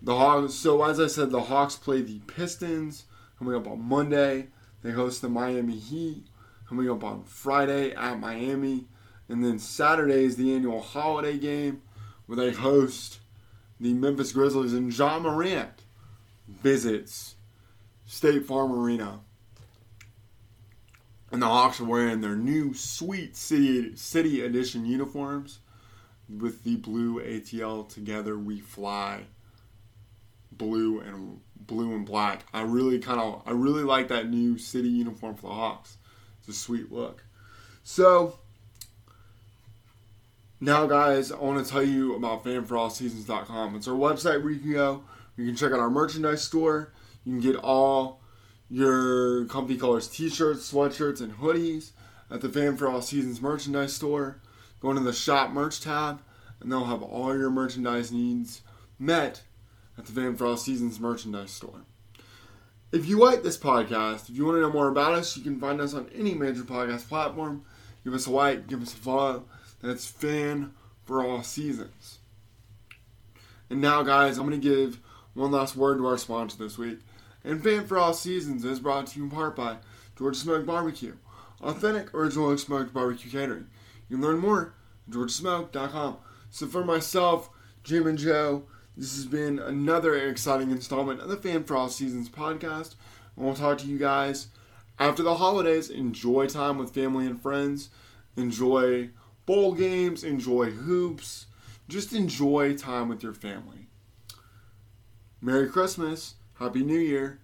The 0.00 0.16
Hawks. 0.16 0.54
So 0.54 0.82
as 0.84 1.00
I 1.00 1.08
said, 1.08 1.30
the 1.30 1.42
Hawks 1.42 1.74
play 1.74 2.00
the 2.00 2.20
Pistons 2.20 3.06
coming 3.38 3.56
up 3.56 3.66
on 3.66 3.82
Monday. 3.82 4.48
They 4.82 4.92
host 4.92 5.20
the 5.20 5.28
Miami 5.28 5.76
Heat 5.76 6.26
coming 6.68 6.88
up 6.88 7.02
on 7.02 7.24
Friday 7.24 7.92
at 7.92 8.20
Miami, 8.20 8.86
and 9.28 9.44
then 9.44 9.58
Saturday 9.58 10.24
is 10.24 10.36
the 10.36 10.54
annual 10.54 10.80
holiday 10.80 11.38
game 11.38 11.82
where 12.26 12.36
they 12.36 12.52
host 12.52 13.18
the 13.80 13.92
Memphis 13.92 14.32
Grizzlies 14.32 14.72
and 14.72 14.96
Ja 14.96 15.18
Morant 15.18 15.82
visits 16.48 17.34
State 18.06 18.46
Farm 18.46 18.72
Arena 18.72 19.20
and 21.34 21.42
the 21.42 21.46
Hawks 21.46 21.80
are 21.80 21.84
wearing 21.84 22.20
their 22.20 22.36
new 22.36 22.74
sweet 22.74 23.36
city 23.36 23.96
city 23.96 24.40
edition 24.42 24.86
uniforms 24.86 25.58
with 26.28 26.62
the 26.62 26.76
blue 26.76 27.20
ATL 27.20 27.88
together 27.88 28.38
we 28.38 28.60
fly 28.60 29.24
blue 30.52 31.00
and 31.00 31.40
blue 31.56 31.94
and 31.94 32.06
black. 32.06 32.44
I 32.52 32.62
really 32.62 32.98
kind 32.98 33.20
of 33.20 33.42
I 33.46 33.50
really 33.50 33.82
like 33.82 34.08
that 34.08 34.30
new 34.30 34.58
city 34.58 34.88
uniform 34.88 35.34
for 35.34 35.48
the 35.48 35.54
Hawks. 35.54 35.96
It's 36.38 36.48
a 36.48 36.52
sweet 36.52 36.92
look. 36.92 37.24
So 37.82 38.38
now 40.60 40.86
guys, 40.86 41.32
I 41.32 41.38
want 41.38 41.64
to 41.64 41.70
tell 41.70 41.82
you 41.82 42.14
about 42.14 42.44
fanforallseasons.com. 42.44 43.76
It's 43.76 43.88
our 43.88 43.94
website 43.94 44.42
where 44.42 44.52
you 44.52 44.60
can 44.60 44.72
go. 44.72 45.04
You 45.36 45.46
can 45.46 45.56
check 45.56 45.72
out 45.72 45.80
our 45.80 45.90
merchandise 45.90 46.42
store. 46.42 46.92
You 47.24 47.32
can 47.32 47.40
get 47.40 47.56
all 47.56 48.20
your 48.70 49.46
Comfy 49.46 49.76
Colors 49.76 50.08
t-shirts, 50.08 50.72
sweatshirts, 50.72 51.20
and 51.20 51.34
hoodies 51.38 51.90
at 52.30 52.40
the 52.40 52.48
Fan 52.48 52.76
for 52.76 52.88
All 52.88 53.02
Seasons 53.02 53.40
merchandise 53.40 53.92
store. 53.92 54.40
Go 54.80 54.90
into 54.90 55.02
the 55.02 55.12
shop 55.12 55.50
merch 55.50 55.80
tab, 55.80 56.22
and 56.60 56.70
they'll 56.70 56.84
have 56.84 57.02
all 57.02 57.36
your 57.36 57.50
merchandise 57.50 58.12
needs 58.12 58.62
met 58.98 59.42
at 59.98 60.06
the 60.06 60.12
Fan 60.12 60.36
for 60.36 60.46
All 60.46 60.56
Seasons 60.56 61.00
merchandise 61.00 61.50
store. 61.50 61.82
If 62.92 63.06
you 63.06 63.18
like 63.18 63.42
this 63.42 63.58
podcast, 63.58 64.28
if 64.28 64.36
you 64.36 64.44
want 64.44 64.56
to 64.56 64.60
know 64.60 64.72
more 64.72 64.88
about 64.88 65.14
us, 65.14 65.36
you 65.36 65.42
can 65.42 65.58
find 65.58 65.80
us 65.80 65.94
on 65.94 66.08
any 66.14 66.34
major 66.34 66.62
podcast 66.62 67.08
platform. 67.08 67.64
Give 68.04 68.14
us 68.14 68.26
a 68.26 68.30
like, 68.30 68.68
give 68.68 68.82
us 68.82 68.92
a 68.92 68.96
follow. 68.96 69.44
That's 69.84 70.06
Fan 70.06 70.72
for 71.04 71.22
All 71.22 71.42
Seasons. 71.42 72.20
And 73.68 73.82
now, 73.82 74.02
guys, 74.02 74.38
I'm 74.38 74.48
going 74.48 74.58
to 74.58 74.68
give 74.68 74.98
one 75.34 75.50
last 75.50 75.76
word 75.76 75.98
to 75.98 76.06
our 76.06 76.16
sponsor 76.16 76.56
this 76.56 76.78
week. 76.78 77.00
And 77.44 77.62
Fan 77.62 77.86
for 77.86 77.98
All 77.98 78.14
Seasons 78.14 78.64
is 78.64 78.80
brought 78.80 79.08
to 79.08 79.18
you 79.18 79.24
in 79.26 79.30
part 79.30 79.54
by 79.54 79.76
Georgia 80.16 80.38
Smoke 80.38 80.64
Barbecue. 80.64 81.16
authentic, 81.60 82.14
original 82.14 82.56
smoked 82.56 82.94
barbecue 82.94 83.30
catering. 83.30 83.66
You 84.08 84.16
can 84.16 84.24
learn 84.24 84.38
more 84.38 84.72
at 85.06 85.12
georgiasmoke.com. 85.12 86.16
So 86.50 86.66
for 86.66 86.82
myself, 86.82 87.50
Jammin 87.82 88.16
Joe, 88.16 88.64
this 88.96 89.14
has 89.16 89.26
been 89.26 89.58
another 89.58 90.14
exciting 90.16 90.70
installment 90.70 91.20
of 91.20 91.28
the 91.28 91.36
Fan 91.36 91.64
for 91.64 91.76
All 91.76 91.90
Seasons 91.90 92.30
podcast. 92.30 92.94
And 93.36 93.44
we'll 93.44 93.54
talk 93.54 93.76
to 93.78 93.86
you 93.86 93.98
guys 93.98 94.46
after 94.98 95.22
the 95.22 95.34
holidays. 95.34 95.90
Enjoy 95.90 96.46
time 96.46 96.78
with 96.78 96.94
family 96.94 97.26
and 97.26 97.38
friends. 97.40 97.90
Enjoy 98.34 99.10
bowl 99.46 99.72
games. 99.72 100.24
Enjoy 100.24 100.70
hoops. 100.70 101.46
Just 101.88 102.12
enjoy 102.12 102.76
time 102.76 103.08
with 103.08 103.22
your 103.22 103.34
family. 103.34 103.88
Merry 105.40 105.68
Christmas. 105.68 106.34
Happy 106.58 106.82
New 106.82 106.98
Year. 106.98 107.40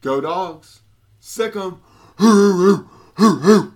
Go 0.00 0.20
dogs. 0.20 0.80
Sick 1.20 1.54
'em. 1.56 1.80